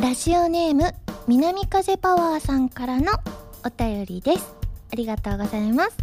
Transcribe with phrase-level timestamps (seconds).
[0.00, 0.94] ラジオネーム
[1.26, 3.10] 南風パワーさんからの
[3.64, 4.54] お便りです。
[4.92, 5.96] ありがとうございます。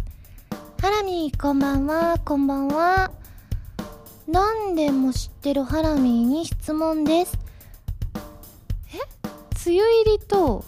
[0.82, 2.18] ハラミこんばんは。
[2.22, 3.10] こんばんは。
[4.28, 7.38] 何でも知ってるハラミーに質問です。
[8.94, 8.98] え？
[9.66, 10.62] 梅雨入りと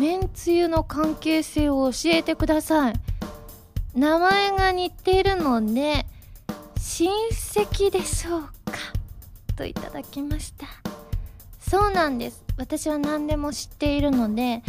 [0.00, 2.94] めんつゆの関係性を教えてください。
[3.94, 6.06] 名前が似ているので
[6.80, 8.52] 親戚でしょうか？
[9.54, 10.66] といただきました。
[11.70, 12.44] そうなんです。
[12.56, 14.62] 私は何でも知っているので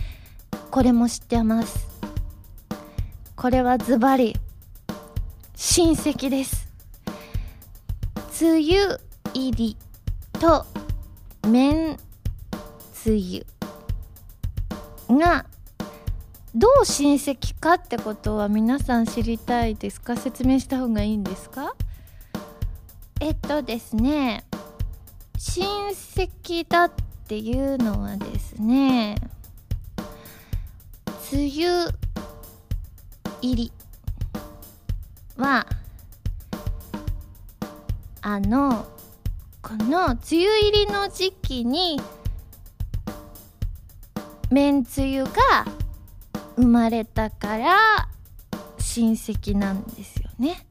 [0.69, 1.87] これも知ってます。
[3.35, 4.35] これはズバリ
[5.55, 6.67] 親戚です。
[8.41, 8.99] 梅雨
[9.33, 9.77] 入り
[10.33, 10.65] と
[11.47, 11.97] めん
[12.93, 13.45] つゆ
[15.09, 15.45] が
[16.53, 20.17] どう親戚かってことは皆さん知りたいですか？
[20.17, 21.75] 説明した方がいいんですか？
[23.21, 24.43] えっとですね
[25.41, 26.91] 親戚だっ
[27.29, 29.15] ていうのはですね
[31.31, 31.93] 梅雨
[33.41, 33.71] 入り
[35.37, 35.65] は
[38.21, 38.85] あの
[39.61, 42.01] この梅雨入りの時期に
[44.51, 45.31] めんつゆが
[46.57, 48.09] 生まれたから
[48.77, 50.65] 親戚なんですよね。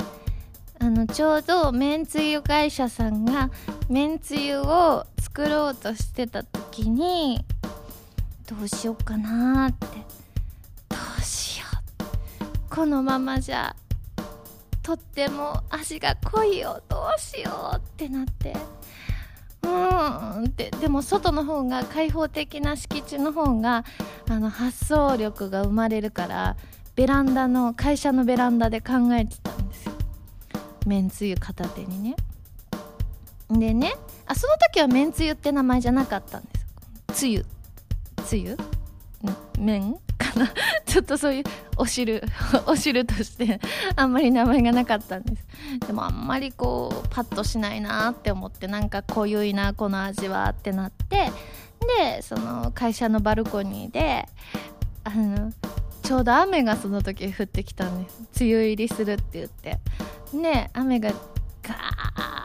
[0.81, 3.51] あのちょうどめんつゆ会社さんが
[3.89, 7.45] めんつゆを作ろうとしてた時に
[8.49, 9.87] どうしようかなって。
[10.89, 11.67] どうしよ
[12.41, 12.75] う。
[12.75, 13.75] このままじゃ
[14.83, 16.81] とっても足が濃いよ。
[16.89, 18.55] どうしようってなって。
[19.63, 20.71] うーんって。
[20.81, 23.85] でも外の方が開放的な敷地の方が
[24.31, 26.57] あの発想力が生まれるから
[26.95, 29.48] ベランダの会社のベランダで考えてたんですよ
[30.89, 32.17] めんつゆ片手にね。
[33.51, 33.95] でね
[34.27, 36.49] あその時はめんつゆって名前じゃなかったんで
[37.13, 37.21] す。
[37.21, 37.45] つゆ。
[38.25, 38.57] つゆ？
[39.59, 39.97] 麺？
[40.17, 40.51] かな？
[40.87, 41.45] ちょっとそういう
[41.77, 42.23] お汁
[42.67, 43.61] お汁として
[43.97, 45.45] あんまり名前がなかったんです。
[45.87, 51.31] でもあんまりこうパッとしないなって思ってなんか濃ゆいなこの味はってなって。
[52.01, 54.27] でその会社のバルコニーで
[55.05, 55.53] あの
[56.09, 59.79] ちょうど雨がその時降ってきたんです梅雨入りするって言って。
[60.33, 61.11] ね雨が
[61.63, 61.75] ガ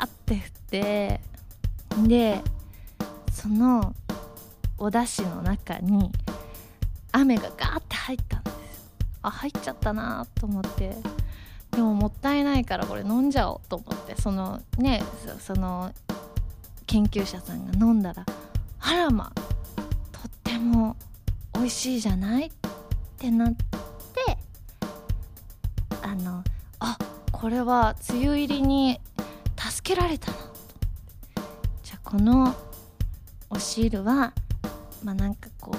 [0.01, 1.21] ーって降って
[2.05, 2.41] で
[3.31, 3.95] その
[4.77, 6.11] お出汁の中に
[7.13, 8.91] 雨がガーって入ったんです
[9.21, 10.97] あ入っちゃったなと思って。
[11.71, 14.21] でももったいないからこれ飲んじゃおうと思って。
[14.21, 15.01] そのね
[15.39, 15.93] その
[16.85, 18.25] 研究者さんが飲んだら
[18.81, 19.31] あらま
[20.11, 20.97] とっても
[21.55, 22.47] 美味しいじゃない？
[22.47, 22.51] っ
[23.23, 24.37] ってなって
[26.01, 26.43] あの
[26.79, 26.97] あ
[27.31, 28.99] これは梅雨入りに
[29.57, 30.37] 助けられたな
[31.81, 32.53] じゃあこの
[33.49, 34.33] お汁は
[35.05, 35.77] まあなんかこう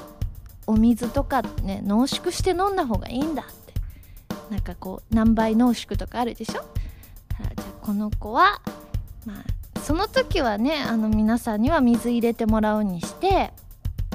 [0.73, 3.55] お水とかね濃縮して飲んだ方がいいんだって。
[4.51, 6.53] なんかこう何倍濃縮とかあるでしょ？
[6.53, 8.61] じゃあこの子は
[9.25, 9.33] ま
[9.77, 13.54] あその時はねあの皆さんには水入れてもらうにして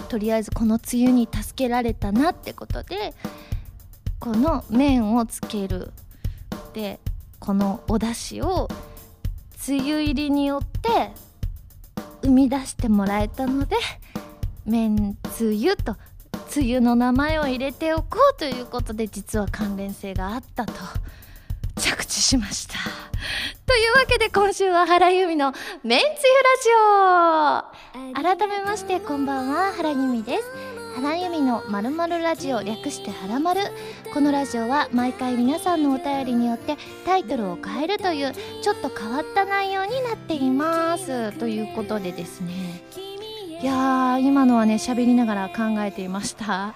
[0.09, 3.13] とりあえずこの梅雨に助けられたなってことで
[4.19, 5.91] この麺をつける
[6.73, 6.99] で
[7.39, 8.67] このお出汁を
[9.67, 11.11] 梅雨入りによって
[12.23, 13.77] 生み出してもらえたので
[14.65, 15.95] めんつゆと
[16.55, 20.73] 梅雨の名前を入れておこうということで実は関連性があったと。
[21.79, 22.73] 着地しました。
[23.65, 25.53] というわけで今週は原由美の
[25.83, 26.13] めんつゆラ
[26.63, 27.78] ジオ。
[27.91, 30.43] 改めましてこんばんは原由美です。
[30.95, 33.61] 原由美のまるまるラジオ略してはらまる
[34.13, 41.31] このラジオは毎回皆さんのお便りによってタイトルを変えるというちょっと変わった内容になっています。
[41.39, 42.83] ということでですね。
[43.61, 46.75] いやー今のはね喋りながら考えていました。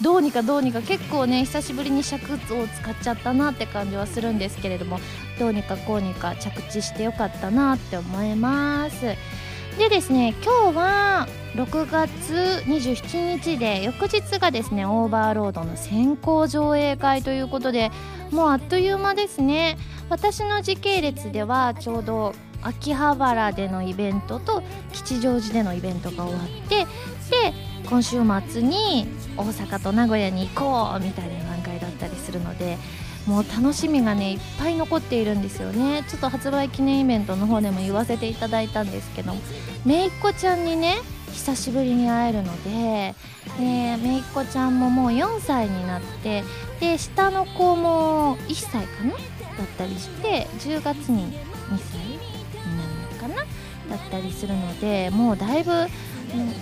[0.00, 2.54] どうにかどうにか結構ね久しぶりに尺を使
[2.90, 4.98] っちゃったなって感じはするんですけれども
[5.38, 9.14] どうにかこうにか着地してよかったなって思います。
[9.78, 11.26] でですね今日は
[11.56, 17.90] 6月27日で翌日がですねオーバーロードの先行上映会ということで
[18.30, 19.76] もうあっという間ですね。
[20.10, 24.62] 私の時系列ではちょうど秋葉原でのイベントと
[24.92, 26.86] 吉祥寺でのイベントが終わってで
[27.88, 29.06] 今週末に
[29.36, 32.78] 大阪と名古屋に行こうみたいな段階だったりするので
[33.26, 36.04] もう楽しみがねいっぱい残っているんですよね。
[36.08, 39.32] ちょっと発売記念イベントの方でも言わせていただいたんですけど
[39.84, 40.96] めいっ子ちゃんにね
[41.32, 43.14] 久しぶりに会えるので
[43.58, 46.44] でめいっ子ちゃんももう4歳になって
[46.80, 49.12] で下の子も1歳かな？
[49.12, 51.32] だったりして10月に
[51.70, 52.18] 2歳に
[52.76, 53.42] なるのか
[53.88, 53.96] な？
[53.96, 55.86] だったりするのでもうだいぶ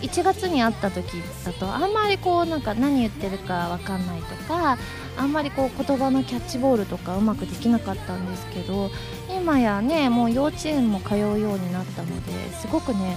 [0.00, 4.78] 1月に会った時だとあんまりこうなんか何言ってるか分かんないとか
[5.16, 8.90] あんまりこう言葉のキャッチボールとかうまくできなかったんですけど
[9.34, 13.16] 今やねもう幼稚園も通うようになったのですごくね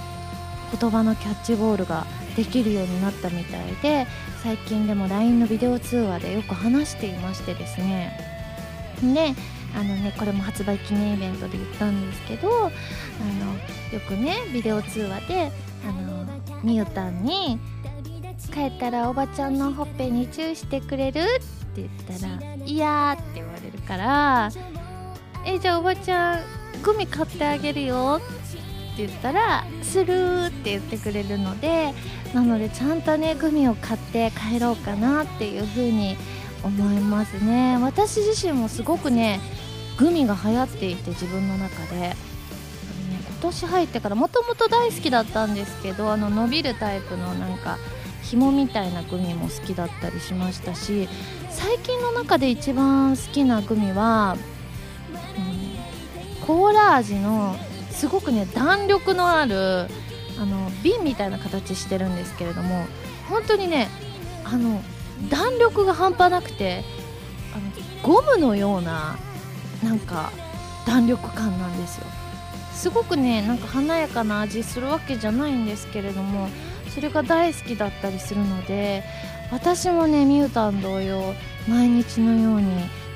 [0.78, 2.06] 言葉のキャッチボールが
[2.36, 4.06] できるようになったみたいで
[4.42, 8.18] 最近でも LINE のビデオ通話でよく話していましてですね。
[9.02, 9.34] で
[9.74, 12.70] あのねこれも発売記念イベントで言ったんですけどあの
[13.92, 15.52] よくねビデオ通話で
[15.88, 16.26] あの
[16.62, 17.58] みゆたんに
[18.52, 21.24] 「帰ったらおばちゃんのほっぺにチューしてくれる?」っ
[21.74, 24.50] て言ったら「いや」って言われるから
[25.44, 26.40] 「えじゃあおばちゃん
[26.82, 28.20] グミ買ってあげるよ」
[28.94, 31.94] って言ったら「する」って言ってくれるので
[32.34, 36.16] なのでちゃんとねグミを買って帰ろうかなっていう風に
[36.62, 39.40] 思いますね私自身もすごくね
[39.98, 42.14] グミが流行っていて自分の中で、
[43.36, 47.78] 年入ってからもともと大好きだったんですけどあの伸びるタイプのなんか
[48.22, 51.08] 紐みたいなグミも好きだったりしましたし
[51.50, 54.36] 最近の中で一番好きなグミは、
[55.38, 57.56] うん、コーラ味の
[57.90, 59.86] すごくね弾力のある
[60.38, 62.86] あの瓶みたいな形してるんですけれども
[63.30, 63.88] 本当にね
[64.44, 64.82] あの
[65.30, 66.84] 弾力が半端なくて
[67.54, 69.16] あのゴムのような
[69.82, 70.30] なんか
[70.86, 72.06] 弾力感なんですよ。
[72.76, 76.48] すごくねなんか華やかな味するわけじゃないんですけれども
[76.94, 79.02] それが大好きだったりするので
[79.50, 81.34] 私もねミュータン同様
[81.66, 82.66] 毎日のように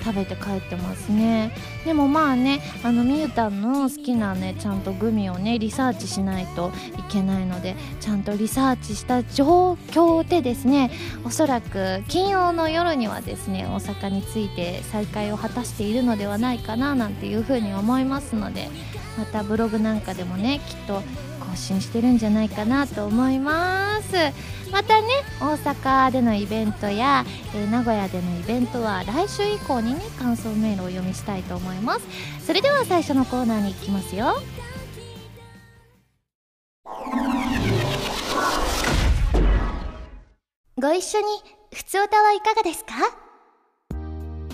[0.03, 1.53] 食べて帰ってますね。
[1.85, 10.91] でもまあねあのみゆたんの好きなねちゃんとグミをねリサーチしないといけないのでちゃんとリサーチした状況でですね
[11.25, 18.69] おそらく金曜の夜にはですね大阪について再会を果たしているのではないかななんていうふうに思いますので
[19.19, 21.03] またブログなんかでもねきっと
[21.51, 24.15] 更新してるんじゃないかなと思います。
[24.71, 25.09] またね
[25.41, 27.25] 大阪でのイベントや、
[27.55, 32.07] えー、名古屋でのイベントは来週以降にね感想メールをお読みしたいと思います。
[32.47, 34.35] それでは最初のコーナーに行きますよ。
[40.81, 41.27] ご一緒に
[41.75, 42.95] ふつおたはいかがですか？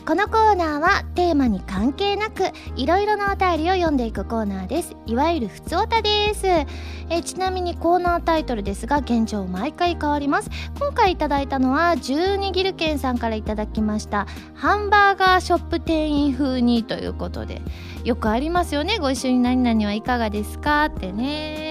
[0.07, 2.45] このコーナーはテーマに関係なく
[2.77, 4.95] いろいろなお便りを読んでいくコーナーです。
[5.05, 6.47] いわゆるふつおたです。
[6.47, 10.51] えちなみにコーナータイトルですが現状毎回変わります。
[10.79, 14.29] 今回いただいたのは十二ギルケンさんからいただきました。
[14.55, 17.61] ハンバーガーショップ店員風にということで。
[18.05, 18.99] よくありますよね。
[18.99, 20.85] ご一緒に何々はいかがですか？
[20.85, 21.66] ってね。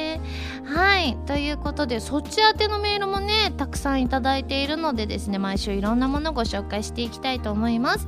[0.66, 1.16] はい。
[1.28, 8.08] ということでそっち宛てのメールもねたくさんいただいているのでですね毎週いろんなものをご紹介していきたいと思います。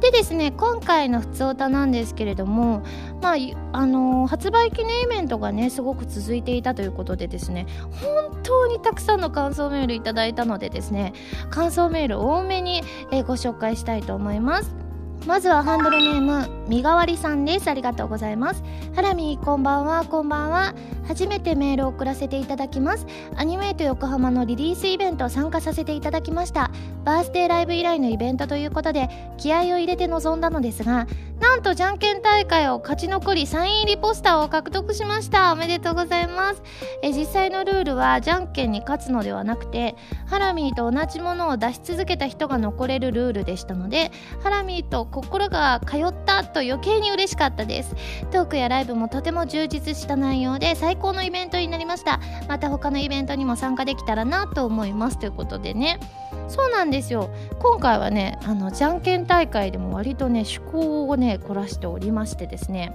[0.00, 2.82] でですね今回の「ふつおた」なんですけれども
[3.22, 3.36] まあ
[3.72, 7.66] あのー、発売記念イベントがねすごく続いていたということでですね
[8.02, 11.12] 本当にたくさんの感想メールいただいたのでですね
[11.50, 12.82] 感想メール多めに、
[13.12, 14.81] えー、ご紹介したいと思います。
[15.26, 17.68] まずはハンドルネームみがわりさんです。
[17.68, 18.64] ありがとうございます。
[18.94, 20.04] ハラミこんばんは。
[20.04, 20.74] こんばんは。
[21.06, 23.06] 初めてメールを送らせていただきます。
[23.36, 26.70] アニメイト横浜のリリースイベント参加させていただきました。
[27.04, 31.06] バースデーライブ以来のイベントということで気合を入れて臨んだのですが
[31.40, 35.52] なんとじゃんけん大会を勝ち残りサイン入りポスターを獲得しました。
[35.52, 36.62] おめでとうございます。
[37.02, 39.96] え実際のルールはじゃんけんに勝つのではなくて
[40.26, 44.12] ハラミーと同じものを出し続けた人が残れるルールでしたので
[44.42, 47.94] ハラミーと心が通ったと余計に嬉しかったです。
[48.32, 52.18] トークやライブもとても充実した内容で最高のイベントになりました。
[52.48, 55.18] また他のイベントにも参加できたらなと思います。
[55.18, 56.00] ということでね。
[56.48, 57.30] そうなんですよ。
[57.60, 62.92] 今回はねあのじゃんけん大会でも割とね趣向をね凝らしておりましてですね。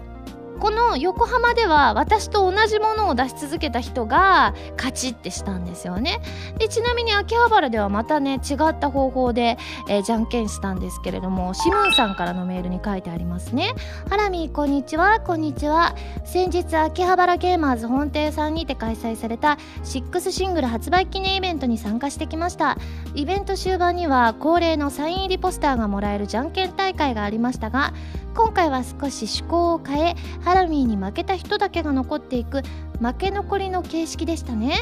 [0.59, 6.19] この横浜では私と同じものを出し続けた人が勝ちってしたんですよね。
[6.57, 13.73] でちなみに秋葉原ではまたね違った方法で、えー、じゃんけんしたんですけれどもシムンさんからのメールに書いてありますね。
[14.09, 15.19] ハラミーこんにちは。
[15.19, 15.95] こんにちは。
[16.25, 22.77] 先日秋葉原ゲーマーズ本店さんにて開催された6シングル発売記念イベントに参加してきました。
[23.13, 27.93] イベント終盤には恒例のサイン入りポスターがもらえるじゃんけん大会がありましたが
[28.37, 32.61] 今回は少し趣向を変えハラミーに負けた人だけが残っていく
[32.99, 34.75] 負け残りの形式でしたね。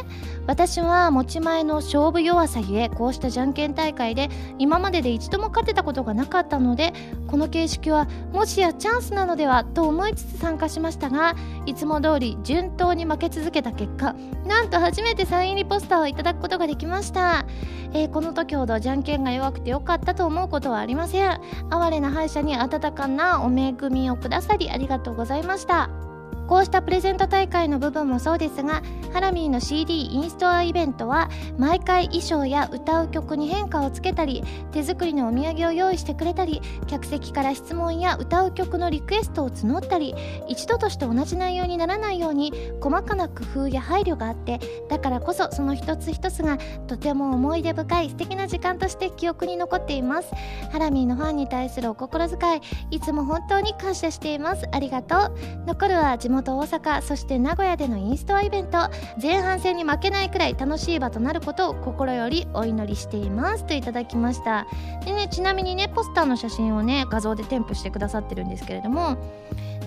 [0.47, 4.29] 私は持ち前の勝負弱さゆえこうしたじゃんけん大会で
[4.59, 6.93] 今までで一度も勝てたことがなかったので
[7.27, 17.45] この形式はもしやチャンスなのではと思いつつ参加しましたがいつも通り順当に負け続けた結果なんと初めてサイン入りポスターをいただくことができました、
[17.93, 21.41] えー、この時ほどじゃんけんが弱くてよかったと思うことはありません。
[21.69, 26.14] 哀れな敗者に温かなお恵みをくださりありがとうございました。
[26.47, 28.81] こうしたプレゼント大会の部分もそうですが
[29.13, 40.15] ハラミーの CD インストアイベントは毎回衣装や歌う曲に変化をつけたり手作りのお土産を用意してくれたり客席から質問や歌う曲のリクエストを募ったり
[40.47, 44.59] 一度として同じ内容にならないように細かな工夫や配慮があって
[44.89, 50.31] だからこそその一つ一つがとても思い出深い素敵な時間として記憶に残っています。
[50.71, 52.61] ハラミーのファンに対するお心遣い
[52.91, 54.67] いつも本当に感謝しています。
[54.71, 55.37] ありがとう。
[55.65, 58.89] 残るは地元元大阪そして名古屋でのインストアイベント。
[59.21, 63.65] 前半戦に負けないくらい楽しい場となることを心よりお祈りしています。
[63.65, 64.67] といただきました。
[65.05, 69.17] でねちなみにねポスターの写真をね画像で添付してくださってるんですけれども。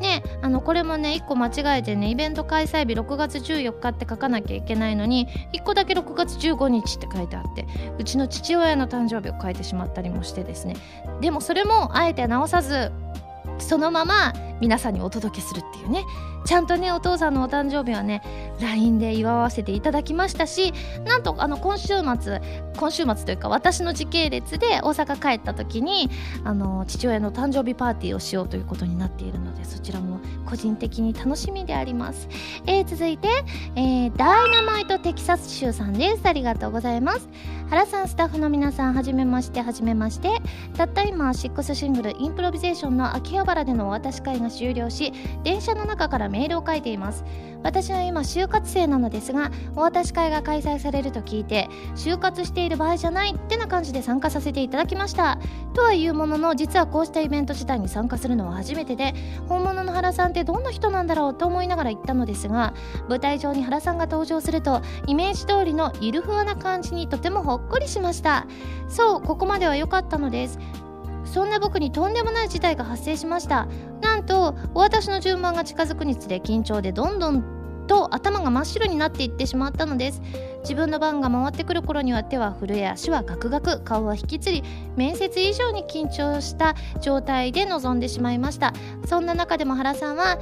[0.00, 7.66] ねあのこれもね1個間違えてねイベント開催日6月14日って書かなきゃいけないのに1個だけ6月15日って書いてあって
[7.98, 10.76] うちの父親の誕生日を書いてしまったりもしてですね。
[11.20, 12.92] でもそれもあえて直さず
[13.58, 16.04] そのまま皆さんにお届けするっていうね。
[16.44, 18.22] ちゃんとねお父さんのお誕生日はね
[18.60, 20.72] LINE で祝わせていただきましたし
[21.04, 22.40] なんとあの今週末
[22.76, 26.08] 今週末というか私の時系列で大阪帰った時に
[26.44, 32.28] あの父親の誕生日パーティーをしようということになっているのでそちらも個人的に楽しみであります、
[32.66, 33.28] えー、続いて、
[33.76, 36.22] えー、ダイナマイトテキサス州さんです。
[36.24, 37.28] ありがとうございます。
[37.68, 40.30] 原さんスタッフの皆さんはじめましてはじめまして。
[40.76, 45.12] たった今6シングルインプロビゼーションの秋葉原でのお渡し会が終了し
[45.42, 47.24] 電車の中からメールを書いています。
[47.64, 55.40] 私は今就活生なのですがお渡し会が開催されると聞いて就活している場合じゃないってな感じで参加させていただきました。
[55.74, 59.14] とはいうものの実はこうしたイベント自体に参加するのは初めてで
[59.48, 62.74] 本物の原さんってどんな人なんだろうと思いながら行ったのですが
[63.08, 68.46] 舞台上に原さんが登場するとイメージ通りのゆるふわな感じにとてもほっこりしました。
[68.88, 70.58] そうここまでは良かったのです。
[71.28, 73.68] そんな僕にとんでもない事態が発生しました。
[74.00, 77.42] なんとお渡しの順番が近づくにつれ緊張でどんどん
[77.86, 80.22] と頭が真っ白になっていってしまったのです。
[80.62, 84.62] 自分の番が回ってくる頃には手は震え足はガクガク顔は引きつり
[84.96, 88.72] 面接以上に緊張した状態で臨んでしまいました。
[89.06, 90.38] そんな中でも原さんは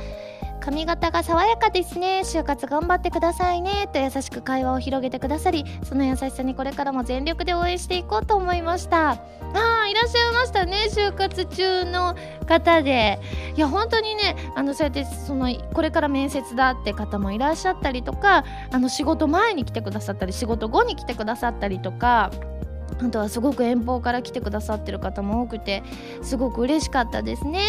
[0.67, 2.23] 髪型が爽やかですね。
[2.25, 3.89] 就活頑張ってくださいね。
[3.93, 9.11] と優しく会話を広げてくださりその優しさにこれからも全力で応援していこうと思いました。
[9.11, 9.19] あ
[9.55, 10.89] あいらっしゃいましたね。
[10.91, 12.17] 就活中の
[12.49, 13.21] 方で。
[13.57, 22.33] いや本当にねあのそうやってそのこれから面接だって方もいらっしゃったりとかあの仕事前に来てくださったり仕事後に来てくださったりとか
[22.99, 25.83] あとはすごく遠方から来てくださってる方も多くて
[26.23, 27.61] すごく嬉しかったですね。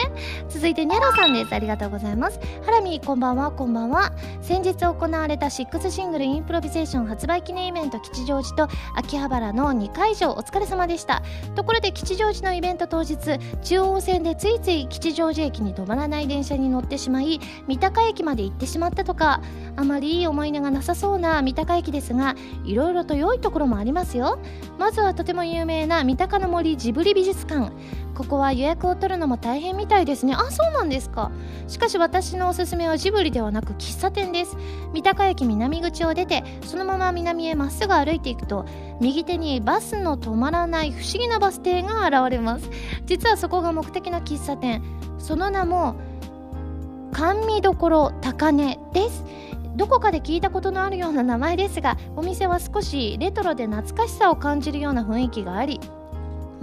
[0.49, 1.53] 続いてネロさんです。
[1.53, 2.39] ありがとうございます。
[2.65, 3.51] ハラミこんばんは。
[3.51, 4.11] こんばんは。
[4.41, 11.21] 先日行われた6シングルインプロビゼーション発売記念イベント吉祥寺と秋葉原の2会場お疲れ様でした。
[11.55, 13.17] ところで吉祥寺のイベント当日
[13.61, 19.41] 中央線でついつい吉祥寺駅に止まらない電車に乗ってしまい三鷹駅まで行ってしまったとか
[19.75, 24.39] あまりいい思い出がなさそうな三鷹駅ですがいろいろと良いところもありますよ。
[24.77, 27.71] まずはとても有名な三鷹の森ジブリ美術館。
[28.13, 30.35] ここは予約を取るのも大変みたいですね。
[30.35, 31.31] あそうなんですか。
[31.67, 34.55] しかし私のおすすめはジブリではなく喫茶店です。
[34.93, 38.65] 三鷹駅南口を出てそのまま南へまっすぐ歩いていくと
[39.01, 42.69] 右手にバスの止まらない不思議なバス停が現れます。
[43.07, 44.83] 実はそこが目的の喫茶店。
[45.17, 45.95] その名も
[47.11, 49.25] 甘味どころ高根です。
[49.77, 55.79] どこかで聞いたことのあるような名前ですがお店は少しレトロで懐かしさを感じるような雰囲気があり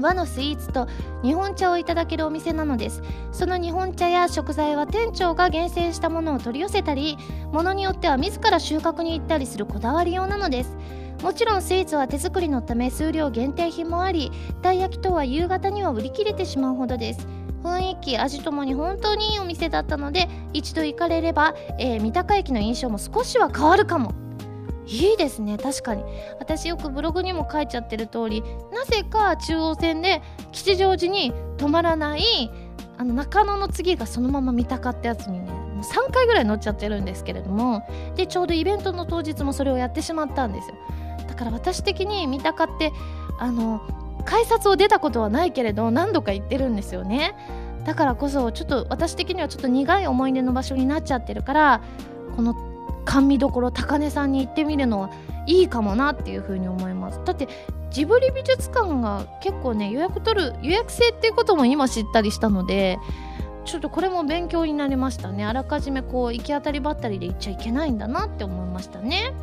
[0.00, 0.88] 和のスイーツと
[1.22, 3.00] 日本茶をいただけるお店なのです。
[3.30, 7.16] その日本茶や食材は店長が厳選したものを取り寄せたり
[7.52, 10.76] ものによっては自ら収穫に行ったりするこだわりようなのです。
[11.24, 17.26] もちろんスイーツは手作りのため数量限定品もありたい焼きとは夕方には売り切れてしまうほどです。
[17.62, 24.12] 雰囲気味ともに本当にいいお店だったので一度行かれれば、えー、三鷹駅の印象も少しは変わるかも。
[24.86, 26.04] いいですね確かに。
[26.40, 28.42] 私よくブログにも書いちゃってる通り
[28.74, 30.20] なぜか中央線で
[30.52, 32.50] 吉祥寺に止まらない
[32.98, 40.74] あの中野の次がそのまま三鷹ってやつにねもう3回ぐらい乗っちゃってるんですけれどもでちょうどイベントの当日もそれをやってしまったんですよ。
[41.34, 42.92] だから私的に三鷹って
[43.38, 43.80] あの
[44.24, 47.34] 改札を出たことはないけれど何度か行ってるんですよね。
[47.84, 51.80] だからこそちょっと私的にはちょっと苦い思い出の場所になっちゃってるから
[52.36, 52.54] この
[53.04, 55.10] 甘味どころ高根さんに行ってみるのは
[55.46, 57.20] いいかもなっていうふうに思います。
[57.24, 57.48] だって
[57.90, 62.98] ジブリ美術館が結構ね予約取る予約制っていうことも今知ったりしたので
[63.64, 65.44] ちょっとこれも勉強になりましたね。
[65.44, 69.34] あらかじめこう行き当たりばったりで行っちゃいけないんだなって思いましたね。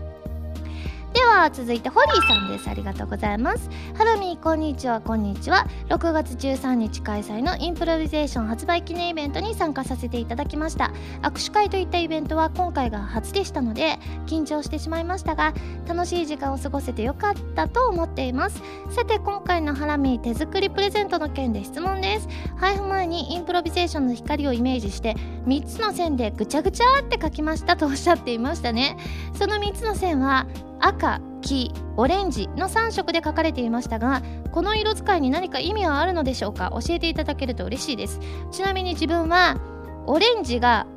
[1.13, 2.70] では続いてホリーさんです。
[2.70, 3.70] ありがとうございます。
[3.98, 5.01] ハラミーこんにちは。
[5.01, 5.68] こんにちは。
[5.89, 10.94] 6月13日開催のインプロビゼーション発売記念イベントに参加させていただきました。
[11.22, 15.53] 握手会といったイベントは今回が初でしたので緊張してしまいましたが
[15.86, 18.62] 楽しい時間を過ごせてよかったと思っています。
[18.89, 22.30] さて今回のハラミー手作りプレゼントの件で質問です。
[22.56, 25.15] 配布前にインプロビゼーションの光をイメージして
[25.46, 28.96] 3つの線でぐちゃぐちゃって書きましたとおっしゃっていましたね。
[29.38, 30.48] その3つの線は
[30.81, 34.21] 赤黄オレンジの3色で書かれていましたが
[34.51, 36.71] この色使いに何か意味はあるのでしょうか？
[36.85, 38.19] 教えていただけると嬉しいです。
[38.51, 39.59] ちなみに自分は
[40.07, 40.88] オレンジが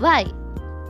[0.00, 0.34] Y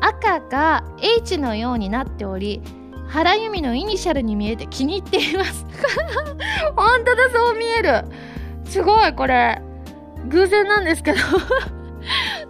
[0.01, 2.61] 赤が H のようになっており
[3.09, 5.67] 原由美のイニシャルに見えて気に入っています。
[6.77, 8.05] 本当だそう見える。
[8.65, 9.61] すごいこれ。
[10.29, 11.19] 偶然なんですけど。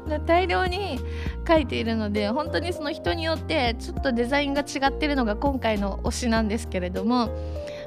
[0.27, 1.01] 大量に
[1.47, 7.31] 書いているので本当にその人によってちょっとデザインが違ってるのが今回の推しなんですけれども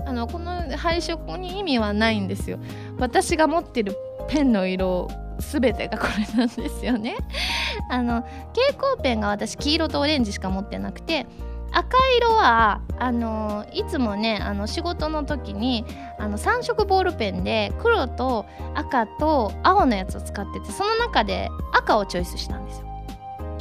[0.06, 2.60] あのこの配色に意味はないんですよ。
[3.00, 3.96] 私が持ってる
[4.28, 5.08] ペンの色
[5.40, 7.16] 全てがこれなんですよね。
[7.90, 8.22] あの
[8.54, 11.26] 蛍光ペンが私黄色とオレンジしか持ってなくて
[11.72, 15.86] 赤色はあのいつもねあの仕事の時に
[16.18, 18.46] あの3色ボールペンで黒と
[18.76, 22.95] 赤と青のやつを使っててその中で赤をチョイスしたんですよ。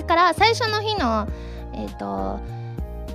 [0.06, 1.26] だから最初の日の
[1.72, 2.40] えっ、ー、と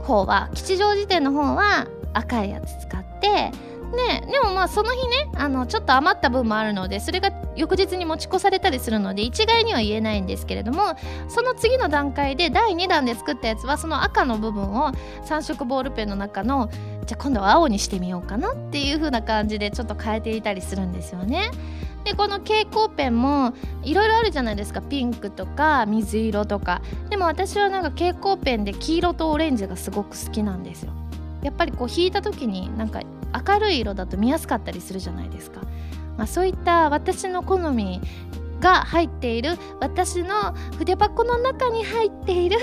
[0.03, 3.51] 方は吉祥寺店の方は赤いやつ使ってね
[4.31, 10.95] でもまあその日ねあのちょっと余った分もあるのでそれが翌日に持ち越されたりするので一概には言えないんですけれども
[11.27, 14.91] その次の段階で第2弾で作ったやつはその赤の部分を
[15.25, 16.69] 3色ボールペンの中の
[17.05, 21.51] じゃあ今度は青にしてみようかなっていう風な感じでちょっと変えていたりするんですよね。
[22.03, 23.53] でこの蛍光ペンも
[23.83, 24.81] いろいろあるじゃないですか。
[24.81, 26.81] ピンクとか水色とか。
[27.09, 30.93] でも私はなんか蛍光ペンで黄色とオレンジがすごく好きなんですよ。
[31.41, 33.01] やっぱりこう引いた時になんか
[33.47, 35.61] 明るい色だと見やすかったりするじゃないですか、
[36.17, 38.01] まあ、そういった私の好み
[38.59, 42.57] が入っている私の筆箱の中に入っている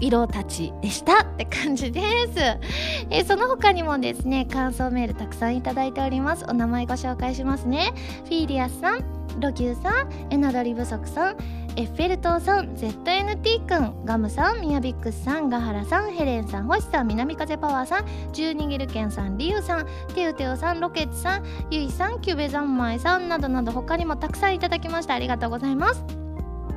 [0.00, 2.40] 色たちでしたって感じです、
[3.10, 6.44] えー、その他にもですね感想メールたくさんいただいております。
[6.48, 7.92] お名前ご紹介しますね。
[8.24, 11.36] フィーリアスさんロキューさんエナドリ不足さん
[11.76, 26.25] エッフェル塔さん ZNT くんガムさんミヤビックスさんガハラさんヘレンさん星さん南風パワーさんジューニゲルケンさんリュウさんテウテウさんロケッツさんユイさんキュベザンマイさんなどなど他にもたくさんいただきましたありがとうございます。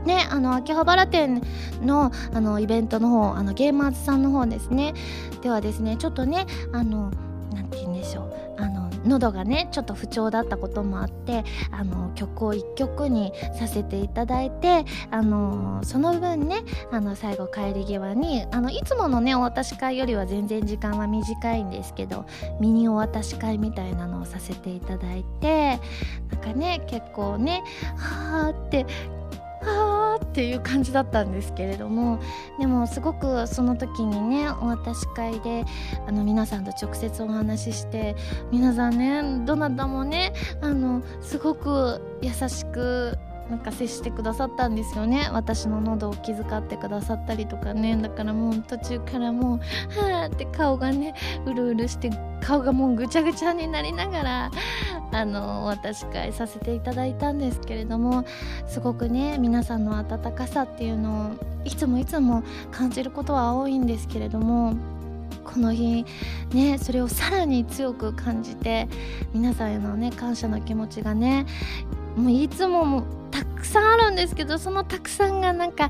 [0.10, 1.40] ね、あの秋葉原店
[1.84, 4.96] のあのイベントの方あのゲーマーズさんの方ですね。
[5.44, 7.12] ではですねちょっとねあの
[7.54, 8.40] なんて言うんでしょう。
[8.58, 22.26] あの喉がねちょっと不調だったこともあってあの曲を1曲にさせていただいてあのその分ねあの最後帰り際にあのいつものねお渡し会よりは全然時間は短いんですけど
[22.60, 25.80] ミニお渡し会みたいなのをさせていただいて
[26.32, 27.64] なんかね結構ね
[27.96, 28.86] はあって
[29.62, 32.20] はあっていう感じだったんですけれども
[32.60, 35.66] でもすごくその時にねお渡し会で
[36.08, 38.16] あの皆さんと直接お話しして
[38.52, 43.18] 皆さんねどなたもねあのすごく優しく
[43.50, 45.30] なんか接してくださったんですよね。
[45.32, 47.98] 私の喉を気遣ってくださったりとかね。
[47.98, 49.60] だからもう途中からもう
[50.00, 54.52] はあって顔がねうるうるして顔がもうぐちゃぐちゃになりながら
[55.12, 58.26] あの私会させていただいたんですけれども
[58.68, 64.76] すごくね皆さんの温かさっていうのをいつもいつも感じることは多いんですけれども
[65.44, 66.06] この日
[66.54, 68.88] ねそれをさらに強く感じて
[69.34, 71.46] 皆さんへのね感謝の気持ちがね
[72.16, 75.90] もういつもたくさんあるんですけどそのたくさんがなんか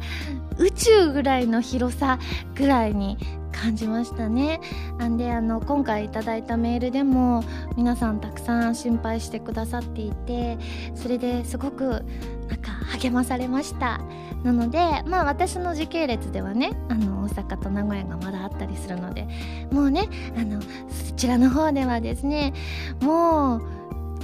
[0.57, 2.19] 宇宙ぐらいの広さ
[2.55, 3.17] ぐらいに
[3.51, 4.61] 感じましたね。
[5.03, 7.43] んであの今回いただいたメールでも
[7.75, 10.57] 皆さんたくさん心配してくださっていて
[10.95, 12.05] それですごく
[12.47, 13.99] なんか励まされました。
[14.43, 19.27] なのでまあ私の時系列ではねあの大阪と名古屋がまだあったりするので
[19.71, 22.53] もうねあのそちらの方ではですね
[23.01, 23.61] もう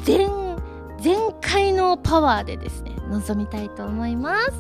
[0.04, 0.30] 全
[1.00, 4.52] 全開のパワーでですね臨みたいと思います。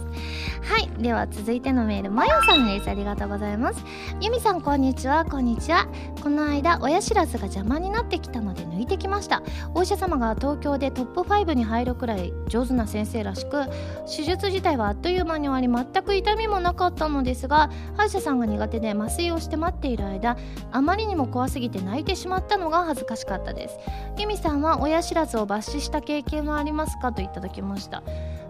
[0.62, 2.90] はいでは続いてのメールまやさんです。
[2.90, 3.84] ありがとうございます。
[4.20, 5.26] ゆみさんこんにちは。
[5.26, 5.88] こんにちは。
[6.24, 9.44] この間親知らずが邪魔になってきたので抜いてきました。
[9.76, 13.66] お医者様が東京でトップ5に入るくらい上手な先生らしく
[14.08, 20.38] 手術自体はあっという間に終わり全く痛みもなかったのですが歯医者さんが苦手で麻酔をして待っている間
[20.72, 23.78] あまりにも怖すぎて泣いてしまったのが恥ずかしかったです。
[24.18, 27.12] ゆみさんは親知らずを抜歯した経験はありますか？
[27.12, 28.02] といただきました。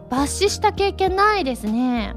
[0.09, 2.15] 抜歯した経験ないですね。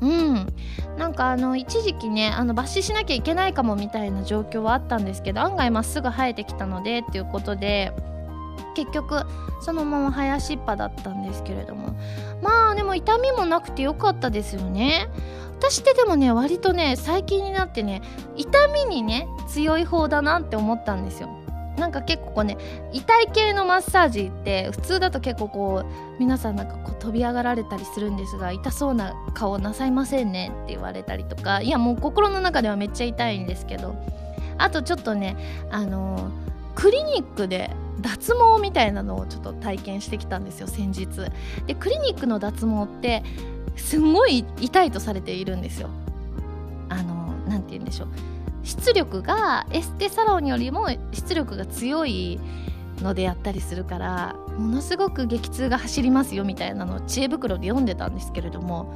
[0.00, 0.52] うん。
[0.98, 7.92] なんかあの一時期ねあの抜歯しなきゃいけないかもみたいな状況はあったんですけど案外まっすぐ生えてきたのでっていうことで
[8.74, 9.22] 結局
[9.60, 11.94] そのまま生やしっぱだったんですけれども。
[12.42, 15.08] まあでも痛みもなくてよかったですよね。
[15.58, 18.02] 私ってでもね割とね最近になってね
[18.36, 21.30] 痛みにね強い方だなって思ったんですよ。
[21.76, 22.56] なんか結構こうね
[22.92, 33.94] 痛い系のマッサージって普通だと結構こう皆さんなんかこう飛び上がられたりするんですが痛そうな顔なさいませんねって言われたりとかいやもう心の中ではめっちゃ痛いんですけど
[34.58, 35.36] あとちょっとね
[35.70, 36.30] あのー、
[36.74, 41.08] クリニックで脱毛みたいなのをちょっと体験してきたんですよ先日。
[41.66, 43.22] でクリニックの脱毛って
[43.76, 45.88] すんごい痛いとされているんですよ。
[46.88, 48.08] あの何て言うんでしょう。
[48.66, 52.40] 出力がエステサロンよりも出力が強い
[53.00, 58.92] のでやったりするからものすごく激痛が走りますよみたいなのを知恵袋で読んでたんですけれども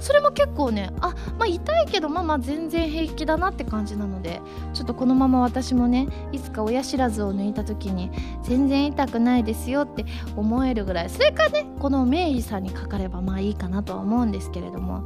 [0.00, 4.42] それも結構ねあまあ痛いけどまあまあ全然平気だなって感じなので
[4.74, 8.10] ちょっとこのまま私もねいつか親知らずを抜いた時に
[8.42, 10.04] 全然痛くないですよって
[10.36, 15.02] 思えるぐらいそれかねこの名医さんにかかればまあいいかなとは思うんですけれども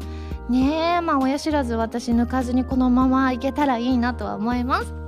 [0.51, 5.00] ねえまあ親知らず私抜かずにこのままいけたらいいなとは思います。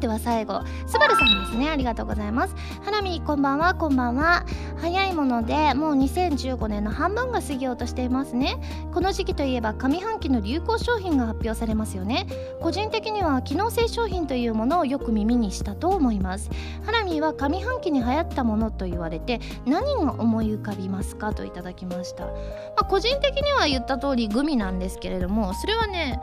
[0.00, 1.68] では最後スバルさんですね。
[1.68, 2.54] ありがとうございます。
[2.82, 3.74] ハラミこんばんは。
[3.74, 4.46] こんばんは。
[4.78, 8.56] 早いものでもう2015年の半分が過ぎようとしていますね。
[8.94, 12.26] この時期といえば上半期の流行商品が発表されますよね。
[12.60, 16.50] 個人的には機能性商品というものをよく耳にしたと思います。
[16.86, 22.32] ハラミは上半期に流行ったものと言われて何が思い浮かびますかといただきました、ま
[22.76, 26.20] あ、個人的には言った通りグミなんですけれどもそれはね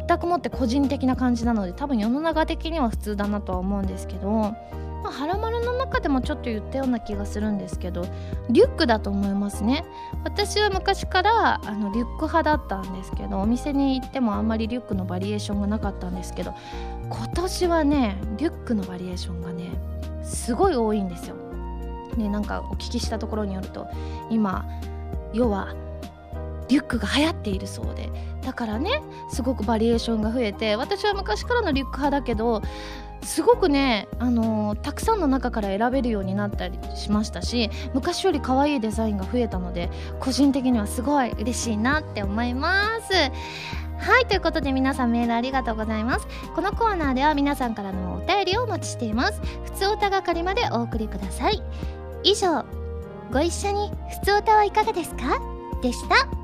[0.00, 4.56] 全くもって個人的な感じなので多分世の中的には普通だなとは思うんですけど、ま
[5.06, 8.06] あ、ハラマルの中でもちょっと言ったような気がするんですけど
[8.48, 9.84] リュックだと思いますね
[10.24, 16.54] 私は昔からあのリュック派だったんですけどお店に行ってもあんまりリュックのバリエーションがなかったんですけど
[17.10, 19.70] 今年はねリュックのバリエーションがね
[20.22, 21.36] すごい多いんですよ。
[22.16, 23.88] ね、なんかお聞きしたところによると
[24.28, 24.66] 今
[25.32, 25.74] 要は
[26.68, 28.10] リュックが流行っているそうで。
[28.42, 32.60] だからねすごくバリエーションが増えて私は昔からのリュック派だけど
[33.22, 43.12] すごくね、あのー、たくさんの中から選べるようになったりしましたし昔より可愛いデザインが増えたので個人的にはすごい嬉しいなって思います。
[43.98, 46.26] はいということで皆さんメールありがとうございます。
[46.56, 49.40] このコーナーでは皆さんからのお便りをお待ちしています。
[49.66, 51.62] 普通おた係までお送りください。
[52.24, 52.64] 以上。
[53.32, 55.38] ご一緒に普通おたはいかがですか？
[55.80, 56.41] でした。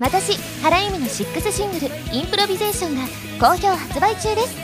[0.00, 3.06] 私原由美の6シングル「インプロビゼーション」が
[3.38, 4.56] 好評発売中です。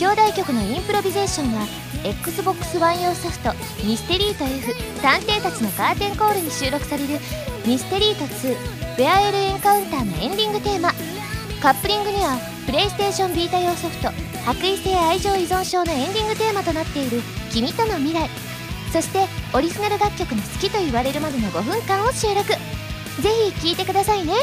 [0.00, 1.66] 表題曲の「インプロビゼーション」は
[2.04, 7.18] XBOX One 用ソフト「ミステリート F 探偵たちのカーテンコール」に収録される
[7.66, 8.56] 「ミステリート2
[8.96, 10.94] ベアエルエンカウンター」のエンディングテーマ。
[11.60, 14.12] カップリングにはプレイステーションビータ用ソフト
[14.46, 18.30] 「白衣性愛情依存症」のエンディングテーマとなっている「君との未来」
[18.92, 22.54] そしてオリジナル楽曲の好きと言われるまでの5分間を収録。
[23.22, 24.34] ぜひ聴いてくださいね。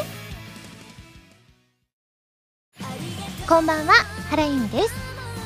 [3.48, 3.94] こんばんは
[4.30, 4.94] 原由美です。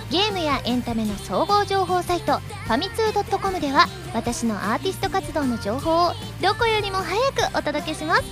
[0.09, 7.19] ゲームやエンタメの総合情報サイトファミツー .com では私のアーティスト活動の情報をどこよりも早
[7.51, 8.23] くお届けします。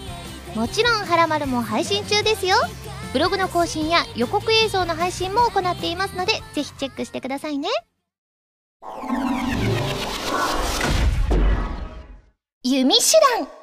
[0.55, 2.55] もちろん「はらまる」も配信中ですよ。
[3.11, 7.67] ブログの更新や予告映像の配信も行っていますのでぜひチェックしてくださいね。
[12.63, 13.01] 弓手
[13.37, 13.54] 段。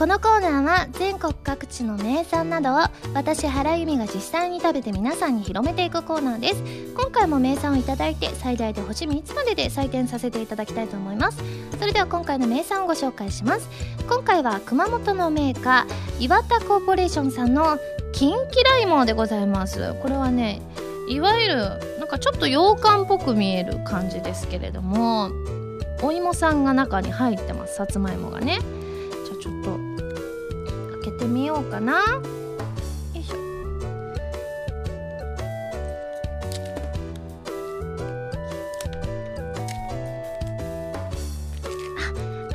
[0.00, 2.78] このコーナーは全国各地の名産などを
[3.12, 6.62] 私原由美が実際に食べて皆さんに広めていくコーナーです。
[6.94, 11.42] 今回も名産をいただいて最大で星3つまでで採点させていただきたいと思います。
[11.78, 13.68] それでは今回の名産をご紹介します。
[14.08, 17.78] 今回は熊本のメーカー岩田コーポレーションさんの
[18.14, 19.92] キンキライモでございます。
[20.00, 20.62] これはね
[21.10, 21.56] いわゆる
[21.98, 25.30] なんかちょっと羊羹っぽく見える感じですけれども
[26.00, 27.74] お芋さんが中に入ってます。
[27.74, 28.60] さつまいもがね。
[29.26, 29.89] じゃあちょっと
[31.20, 31.98] てみようかな。
[31.98, 32.22] よ
[33.14, 33.36] いしょ。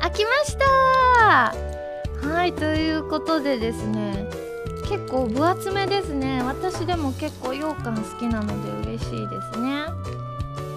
[0.00, 0.66] 開きました。
[2.28, 4.26] はいということでですね
[4.88, 6.42] 結構分厚めですね。
[6.42, 9.84] 私でも結構羊羹好きなので嬉しいですね。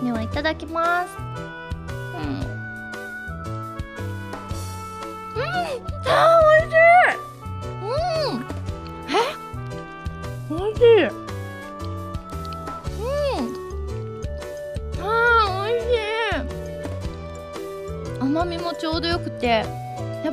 [0.04, 1.10] ではいただきます。
[1.18, 1.22] う
[2.22, 2.40] ん。
[5.36, 5.50] うん
[6.06, 7.09] あー美味しい